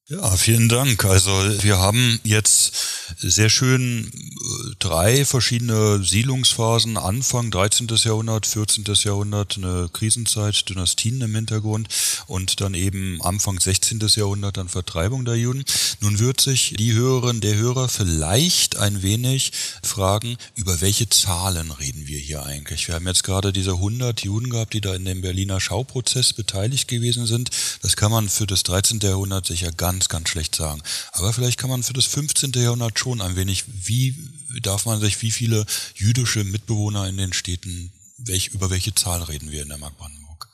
Ja, 0.08 0.38
vielen 0.38 0.70
Dank. 0.70 1.04
Also 1.04 1.32
wir 1.64 1.80
haben 1.80 2.20
jetzt 2.24 2.74
sehr 3.18 3.50
schön 3.50 4.06
äh, 4.06 4.76
drei 4.78 5.26
verschiedene 5.26 6.04
Siedlungsphasen. 6.04 6.98
Anfang 6.98 7.50
13. 7.50 7.88
Jahrhundert, 7.88 8.46
14. 8.46 8.84
Jahrhundert, 9.04 9.58
eine 9.58 9.90
Krisenzeit, 9.92 10.70
Dynastien 10.70 11.22
im 11.22 11.34
Hintergrund 11.34 11.88
und 12.28 12.62
dann 12.62 12.76
eben 12.76 13.20
Anfang 13.24 13.60
16. 13.60 14.00
Jahrhundert 14.16 14.58
dann 14.58 14.70
Vertreibung 14.70 15.26
der 15.26 15.38
Juden. 15.38 15.66
Nun 16.02 16.20
wird 16.20 16.40
sich 16.40 16.76
die 16.78 16.94
Hörerin, 16.94 17.42
der 17.42 17.56
Hörer 17.56 17.90
vielleicht 17.90 18.78
ein 18.78 19.02
wenig 19.02 19.54
fragen, 19.82 20.38
über 20.54 20.82
welche 20.82 21.10
Zahlen 21.10 21.72
reden 21.72 22.06
wir 22.06 22.20
hier 22.20 22.46
eigentlich? 22.46 22.88
Wir 22.88 22.94
haben 22.94 23.08
jetzt 23.08 23.24
gerade 23.24 23.52
diese 23.52 23.72
100 23.72 24.22
Juden 24.22 24.52
gehabt, 24.52 24.76
die 24.76 24.82
da 24.82 24.94
in 24.94 25.06
dem 25.06 25.22
Berliner 25.22 25.60
Schauprozess 25.60 26.32
beteiligt 26.34 26.88
gewesen 26.88 27.26
sind. 27.26 27.50
Das 27.82 27.96
kann 27.96 28.12
man 28.12 28.30
für 28.30 28.46
das 28.46 28.62
13. 28.62 29.00
Jahrhundert 29.00 29.48
sicher 29.48 29.72
ganz 29.72 29.95
ganz, 29.96 30.10
ganz 30.10 30.30
schlecht 30.30 30.56
sagen. 30.56 30.82
Aber 31.14 31.32
vielleicht 31.32 31.58
kann 31.58 31.70
man 31.70 31.82
für 31.82 31.94
das 31.94 32.06
15. 32.06 32.52
Jahrhundert 32.52 33.00
schon 33.00 33.22
ein 33.22 33.38
wenig, 33.38 33.64
wie 33.88 34.30
darf 34.62 34.86
man 34.86 35.00
sich, 35.00 35.22
wie 35.22 35.32
viele 35.32 35.66
jüdische 35.96 36.44
Mitbewohner 36.44 37.08
in 37.08 37.16
den 37.16 37.32
Städten, 37.32 37.94
welch, 38.18 38.50
über 38.50 38.70
welche 38.70 38.94
Zahl 38.94 39.24
reden 39.24 39.52
wir 39.52 39.62
in 39.62 39.70
der 39.70 39.78
Mark 39.78 39.98
Brandenburg? 39.98 40.50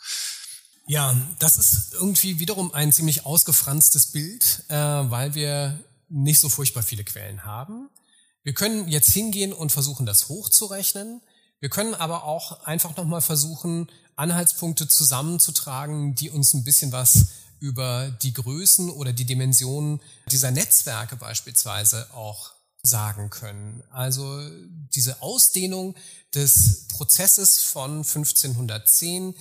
Ja, 0.85 1.15
das 1.39 1.57
ist 1.57 1.93
irgendwie 1.93 2.39
wiederum 2.39 2.71
ein 2.73 2.91
ziemlich 2.91 3.25
ausgefranstes 3.25 4.07
Bild, 4.07 4.63
äh, 4.67 4.75
weil 4.75 5.33
wir 5.33 5.83
nicht 6.09 6.39
so 6.39 6.49
furchtbar 6.49 6.83
viele 6.83 7.03
Quellen 7.03 7.43
haben. 7.43 7.89
Wir 8.43 8.53
können 8.53 8.87
jetzt 8.89 9.11
hingehen 9.11 9.53
und 9.53 9.71
versuchen, 9.71 10.05
das 10.05 10.29
hochzurechnen. 10.29 11.21
Wir 11.59 11.69
können 11.69 11.95
aber 11.95 12.25
auch 12.25 12.63
einfach 12.65 12.95
nochmal 12.95 13.21
versuchen, 13.21 13.89
Anhaltspunkte 14.15 14.87
zusammenzutragen, 14.87 16.13
die 16.13 16.29
uns 16.29 16.53
ein 16.53 16.63
bisschen 16.63 16.91
was 16.91 17.27
über 17.61 18.09
die 18.09 18.33
Größen 18.33 18.89
oder 18.89 19.13
die 19.13 19.25
Dimensionen 19.25 20.01
dieser 20.31 20.49
Netzwerke 20.49 21.15
beispielsweise 21.15 22.11
auch 22.13 22.51
sagen 22.81 23.29
können. 23.29 23.83
Also 23.91 24.41
diese 24.93 25.21
Ausdehnung 25.21 25.95
des 26.33 26.87
Prozesses 26.87 27.61
von 27.61 27.97
1510 27.97 29.35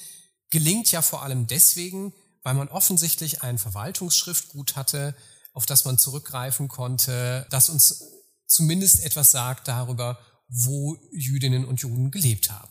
gelingt 0.51 0.92
ja 0.92 1.01
vor 1.01 1.22
allem 1.22 1.47
deswegen, 1.47 2.12
weil 2.42 2.55
man 2.55 2.68
offensichtlich 2.68 3.42
ein 3.42 3.57
Verwaltungsschriftgut 3.59 4.76
hatte, 4.76 5.16
auf 5.55 5.64
das 5.64 5.86
man 5.86 5.97
zurückgreifen 5.97 6.68
konnte, 6.68 7.47
das 7.49 7.70
uns 7.70 8.05
zumindest 8.47 9.01
etwas 9.01 9.30
sagt 9.30 9.66
darüber, 9.66 10.18
wo 10.49 10.99
Jüdinnen 11.11 11.64
und 11.64 11.80
Juden 11.80 12.11
gelebt 12.11 12.51
haben. 12.51 12.70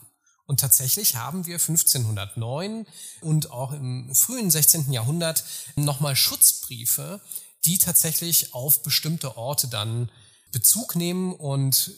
Und 0.50 0.62
tatsächlich 0.62 1.16
haben 1.16 1.46
wir 1.46 1.58
1509 1.58 2.88
und 3.22 3.52
auch 3.52 3.72
im 3.72 4.16
frühen 4.16 4.50
16. 4.50 4.92
Jahrhundert 4.92 5.44
nochmal 5.76 6.16
Schutzbriefe, 6.16 7.22
die 7.66 7.78
tatsächlich 7.78 8.56
auf 8.56 8.82
bestimmte 8.82 9.38
Orte 9.38 9.68
dann 9.68 10.10
Bezug 10.52 10.96
nehmen 10.96 11.34
und 11.34 11.92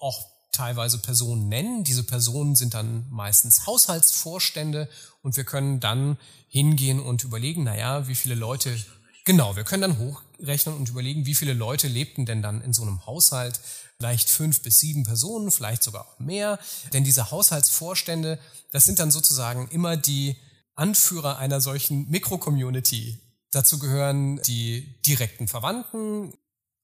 auch 0.00 0.26
teilweise 0.52 0.98
Personen 0.98 1.48
nennen. 1.48 1.82
Diese 1.82 2.02
Personen 2.02 2.56
sind 2.56 2.74
dann 2.74 3.06
meistens 3.08 3.66
Haushaltsvorstände 3.66 4.90
und 5.22 5.38
wir 5.38 5.44
können 5.44 5.80
dann 5.80 6.18
hingehen 6.48 7.00
und 7.00 7.24
überlegen, 7.24 7.64
naja, 7.64 8.06
wie 8.06 8.14
viele 8.14 8.34
Leute, 8.34 8.76
genau, 9.24 9.56
wir 9.56 9.64
können 9.64 9.80
dann 9.80 9.98
hochrechnen 9.98 10.76
und 10.76 10.90
überlegen, 10.90 11.24
wie 11.24 11.34
viele 11.34 11.54
Leute 11.54 11.88
lebten 11.88 12.26
denn 12.26 12.42
dann 12.42 12.60
in 12.60 12.74
so 12.74 12.82
einem 12.82 13.06
Haushalt. 13.06 13.62
Vielleicht 13.98 14.28
fünf 14.28 14.60
bis 14.62 14.80
sieben 14.80 15.04
Personen, 15.04 15.50
vielleicht 15.50 15.82
sogar 15.82 16.06
auch 16.08 16.18
mehr. 16.18 16.58
Denn 16.92 17.04
diese 17.04 17.30
Haushaltsvorstände, 17.30 18.38
das 18.72 18.84
sind 18.84 18.98
dann 18.98 19.10
sozusagen 19.10 19.68
immer 19.68 19.96
die 19.96 20.36
Anführer 20.74 21.38
einer 21.38 21.60
solchen 21.60 22.08
Mikrocommunity. 22.10 23.20
Dazu 23.52 23.78
gehören 23.78 24.42
die 24.42 25.00
direkten 25.02 25.46
Verwandten, 25.46 26.34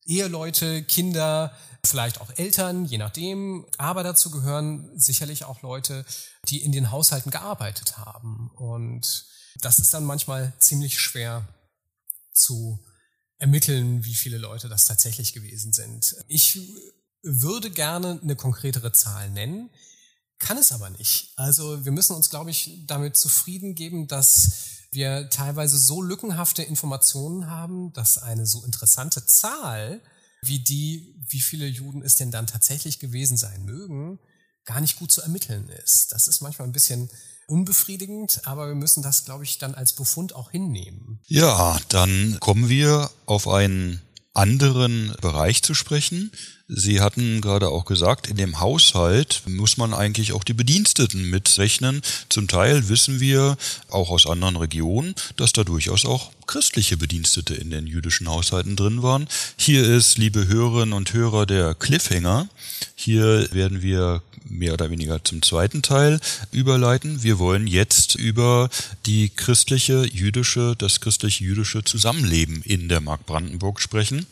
Eheleute, 0.07 0.83
Kinder, 0.85 1.55
vielleicht 1.85 2.21
auch 2.21 2.31
Eltern, 2.37 2.85
je 2.85 2.99
nachdem. 2.99 3.67
Aber 3.77 4.03
dazu 4.03 4.31
gehören 4.31 4.91
sicherlich 4.99 5.45
auch 5.45 5.63
Leute, 5.63 6.05
die 6.49 6.63
in 6.63 6.73
den 6.73 6.91
Haushalten 6.91 7.31
gearbeitet 7.31 7.99
haben. 7.99 8.51
Und 8.57 9.27
das 9.61 9.79
ist 9.79 9.93
dann 9.93 10.05
manchmal 10.05 10.53
ziemlich 10.59 11.01
schwer 11.01 11.47
zu 12.33 12.85
ermitteln, 13.39 14.05
wie 14.05 14.15
viele 14.15 14.39
Leute 14.39 14.69
das 14.69 14.85
tatsächlich 14.85 15.33
gewesen 15.33 15.73
sind. 15.73 16.15
Ich 16.29 16.59
würde 17.23 17.71
gerne 17.71 18.19
eine 18.23 18.37
konkretere 18.37 18.93
Zahl 18.93 19.31
nennen, 19.31 19.71
kann 20.39 20.57
es 20.57 20.73
aber 20.73 20.91
nicht. 20.91 21.33
Also 21.37 21.85
wir 21.85 21.93
müssen 21.93 22.17
uns, 22.17 22.31
glaube 22.31 22.51
ich, 22.51 22.85
damit 22.87 23.17
zufrieden 23.17 23.75
geben, 23.75 24.09
dass 24.09 24.53
wir 24.93 25.29
teilweise 25.31 25.79
so 25.79 26.03
lückenhafte 26.03 26.63
Informationen 26.63 27.49
haben, 27.49 27.93
dass 27.93 28.19
eine 28.19 28.47
so 28.47 28.65
interessante 28.65 29.25
Zahl 29.27 30.01
wie 30.43 30.59
die, 30.59 31.15
wie 31.29 31.41
viele 31.41 31.67
Juden 31.67 32.03
es 32.03 32.17
denn 32.17 32.31
dann 32.31 32.47
tatsächlich 32.47 32.99
gewesen 32.99 33.37
sein 33.37 33.65
mögen, 33.65 34.19
gar 34.65 34.81
nicht 34.81 34.99
gut 34.99 35.13
zu 35.13 35.21
ermitteln 35.21 35.69
ist. 35.69 36.13
Das 36.13 36.27
ist 36.27 36.41
manchmal 36.41 36.67
ein 36.67 36.73
bisschen 36.73 37.11
unbefriedigend, 37.47 38.47
aber 38.47 38.69
wir 38.69 38.75
müssen 38.75 39.03
das, 39.03 39.25
glaube 39.25 39.45
ich, 39.45 39.59
dann 39.59 39.75
als 39.75 39.93
Befund 39.93 40.35
auch 40.35 40.51
hinnehmen. 40.51 41.21
Ja, 41.27 41.79
dann 41.89 42.39
kommen 42.41 42.69
wir 42.69 43.11
auf 43.27 43.49
einen 43.49 44.01
anderen 44.33 45.15
Bereich 45.21 45.63
zu 45.63 45.75
sprechen. 45.75 46.31
Sie 46.73 47.01
hatten 47.01 47.41
gerade 47.41 47.69
auch 47.69 47.85
gesagt, 47.85 48.29
in 48.29 48.37
dem 48.37 48.61
Haushalt 48.61 49.43
muss 49.47 49.77
man 49.77 49.93
eigentlich 49.93 50.33
auch 50.33 50.45
die 50.45 50.55
Bediensteten 50.55 51.29
mitrechnen. 51.29 52.01
Zum 52.29 52.47
Teil 52.47 52.89
wissen 52.89 53.19
wir 53.19 53.57
auch 53.89 54.11
aus 54.11 54.25
anderen 54.27 54.55
Regionen, 54.55 55.17
dass 55.35 55.53
da 55.53 55.65
durchaus 55.65 56.05
auch 56.05 56.31
christliche 56.47 56.97
Bedienstete 56.97 57.55
in 57.55 57.71
den 57.71 57.89
jüdischen 57.89 58.29
Haushalten 58.29 58.77
drin 58.77 59.03
waren. 59.03 59.27
Hier 59.57 59.83
ist, 59.85 60.17
liebe 60.17 60.47
Hörerinnen 60.47 60.93
und 60.93 61.13
Hörer, 61.13 61.45
der 61.45 61.75
Cliffhanger. 61.75 62.49
Hier 62.95 63.49
werden 63.53 63.83
wir 63.83 64.23
mehr 64.45 64.75
oder 64.75 64.91
weniger 64.91 65.25
zum 65.25 65.43
zweiten 65.43 65.83
Teil 65.83 66.21
überleiten. 66.53 67.25
Wir 67.25 67.41
wollen 67.41 67.67
jetzt 67.67 68.15
über 68.15 68.71
die 69.07 69.29
christliche 69.31 70.07
jüdische, 70.07 70.77
das 70.79 71.01
christlich 71.01 71.41
jüdische 71.41 71.83
Zusammenleben 71.83 72.63
in 72.63 72.89
der 72.89 73.01
Mark 73.01 73.27
Brandenburg 73.27 73.81
sprechen. 73.81 74.27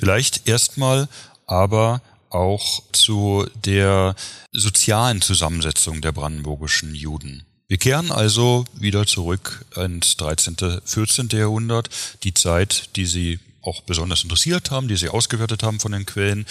Vielleicht 0.00 0.48
erstmal 0.48 1.08
aber 1.46 2.00
auch 2.30 2.82
zu 2.92 3.46
der 3.66 4.14
sozialen 4.50 5.20
Zusammensetzung 5.20 6.00
der 6.00 6.12
brandenburgischen 6.12 6.94
Juden. 6.94 7.44
Wir 7.68 7.76
kehren 7.76 8.10
also 8.10 8.64
wieder 8.72 9.06
zurück 9.06 9.66
ins 9.76 10.16
13., 10.16 10.80
14. 10.82 11.28
Jahrhundert, 11.32 11.90
die 12.24 12.32
Zeit, 12.32 12.96
die 12.96 13.04
Sie 13.04 13.40
auch 13.60 13.82
besonders 13.82 14.22
interessiert 14.22 14.70
haben, 14.70 14.88
die 14.88 14.96
Sie 14.96 15.10
ausgewertet 15.10 15.62
haben 15.62 15.80
von 15.80 15.92
den 15.92 16.06
Quellen 16.06 16.46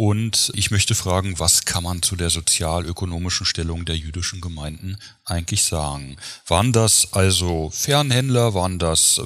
und 0.00 0.50
ich 0.54 0.70
möchte 0.70 0.94
fragen, 0.94 1.38
was 1.38 1.66
kann 1.66 1.84
man 1.84 2.00
zu 2.00 2.16
der 2.16 2.30
sozialökonomischen 2.30 3.44
Stellung 3.44 3.84
der 3.84 3.98
jüdischen 3.98 4.40
Gemeinden 4.40 4.96
eigentlich 5.26 5.62
sagen? 5.64 6.16
Waren 6.46 6.72
das 6.72 7.12
also 7.12 7.68
Fernhändler, 7.68 8.54
waren 8.54 8.78
das 8.78 9.20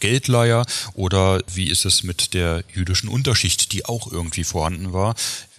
Geldleiher 0.00 0.66
oder 0.94 1.44
wie 1.54 1.68
ist 1.68 1.84
es 1.84 2.02
mit 2.02 2.34
der 2.34 2.64
jüdischen 2.74 3.08
Unterschicht, 3.08 3.72
die 3.72 3.84
auch 3.84 4.10
irgendwie 4.10 4.42
vorhanden 4.42 4.92
war? 4.92 5.14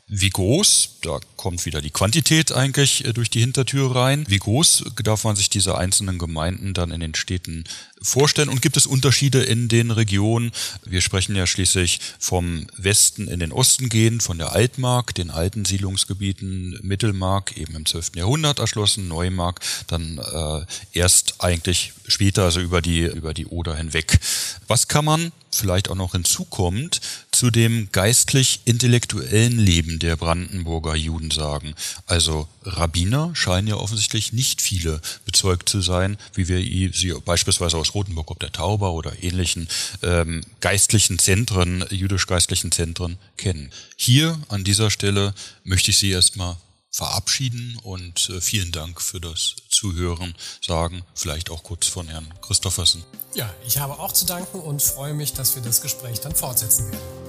Wie 0.09 0.29
groß, 0.29 0.99
da 1.01 1.19
kommt 1.35 1.65
wieder 1.65 1.81
die 1.81 1.91
Quantität 1.91 2.53
eigentlich 2.53 3.05
äh, 3.05 3.11
durch 3.11 3.29
die 3.29 3.41
Hintertür 3.41 3.93
rein, 3.93 4.23
wie 4.29 4.37
groß 4.37 4.85
darf 5.03 5.25
man 5.25 5.35
sich 5.35 5.49
diese 5.49 5.77
einzelnen 5.77 6.17
Gemeinden 6.17 6.73
dann 6.73 6.91
in 6.91 7.01
den 7.01 7.13
Städten 7.13 7.65
vorstellen 8.01 8.49
und 8.49 8.61
gibt 8.61 8.77
es 8.77 8.85
Unterschiede 8.85 9.43
in 9.43 9.67
den 9.67 9.91
Regionen? 9.91 10.51
Wir 10.85 11.01
sprechen 11.01 11.35
ja 11.35 11.47
schließlich 11.47 11.99
vom 12.19 12.67
Westen 12.77 13.27
in 13.27 13.39
den 13.39 13.51
Osten 13.51 13.89
gehen, 13.89 14.21
von 14.21 14.37
der 14.37 14.53
Altmark, 14.53 15.15
den 15.15 15.31
alten 15.31 15.65
Siedlungsgebieten, 15.65 16.79
Mittelmark, 16.81 17.57
eben 17.57 17.75
im 17.75 17.85
12. 17.85 18.11
Jahrhundert 18.15 18.59
erschlossen, 18.59 19.07
Neumark, 19.07 19.59
dann 19.87 20.17
äh, 20.17 20.65
erst 20.97 21.35
eigentlich 21.39 21.93
später, 22.07 22.43
also 22.43 22.59
über 22.59 22.81
die, 22.81 23.01
über 23.01 23.33
die 23.33 23.47
Oder 23.47 23.75
hinweg. 23.75 24.19
Was 24.67 24.87
kann 24.87 25.05
man 25.05 25.31
vielleicht 25.57 25.89
auch 25.89 25.95
noch 25.95 26.13
hinzukommt, 26.13 27.01
zu 27.31 27.51
dem 27.51 27.89
geistlich-intellektuellen 27.91 29.57
Leben 29.57 29.99
der 29.99 30.15
Brandenburger 30.15 30.95
Juden 30.95 31.31
sagen. 31.31 31.73
Also 32.05 32.47
Rabbiner 32.63 33.31
scheinen 33.33 33.67
ja 33.67 33.75
offensichtlich 33.75 34.33
nicht 34.33 34.61
viele 34.61 35.01
bezeugt 35.25 35.69
zu 35.69 35.81
sein, 35.81 36.17
wie 36.33 36.47
wir 36.47 36.59
sie 36.93 37.13
beispielsweise 37.25 37.77
aus 37.77 37.86
Rothenburg 37.93 38.31
ob 38.31 38.39
der 38.39 38.51
Tauber 38.51 38.93
oder 38.93 39.23
ähnlichen 39.23 39.67
ähm, 40.03 40.41
geistlichen 40.59 41.19
Zentren, 41.19 41.85
jüdisch-geistlichen 41.89 42.71
Zentren 42.71 43.17
kennen. 43.37 43.71
Hier 43.95 44.39
an 44.49 44.63
dieser 44.63 44.89
Stelle 44.89 45.33
möchte 45.63 45.91
ich 45.91 45.97
Sie 45.97 46.11
erstmal 46.11 46.57
verabschieden 46.91 47.77
und 47.83 48.29
äh, 48.29 48.41
vielen 48.41 48.71
Dank 48.71 49.01
für 49.01 49.21
das 49.21 49.55
Zuhören 49.69 50.33
sagen, 50.65 51.03
vielleicht 51.13 51.51
auch 51.51 51.61
kurz 51.61 51.85
von 51.85 52.07
Herrn 52.07 52.33
Christoffersen. 52.41 53.03
Ja, 53.35 53.53
ich 53.67 53.77
habe 53.77 53.99
auch 53.99 54.11
zu 54.11 54.25
danken 54.25 54.59
und 54.59 54.81
freue 54.81 55.13
mich, 55.13 55.33
dass 55.33 55.55
wir 55.55 55.61
das 55.61 55.81
Gespräch 55.81 56.21
dann 56.21 56.33
fortsetzen 56.33 56.91
werden. 56.91 57.27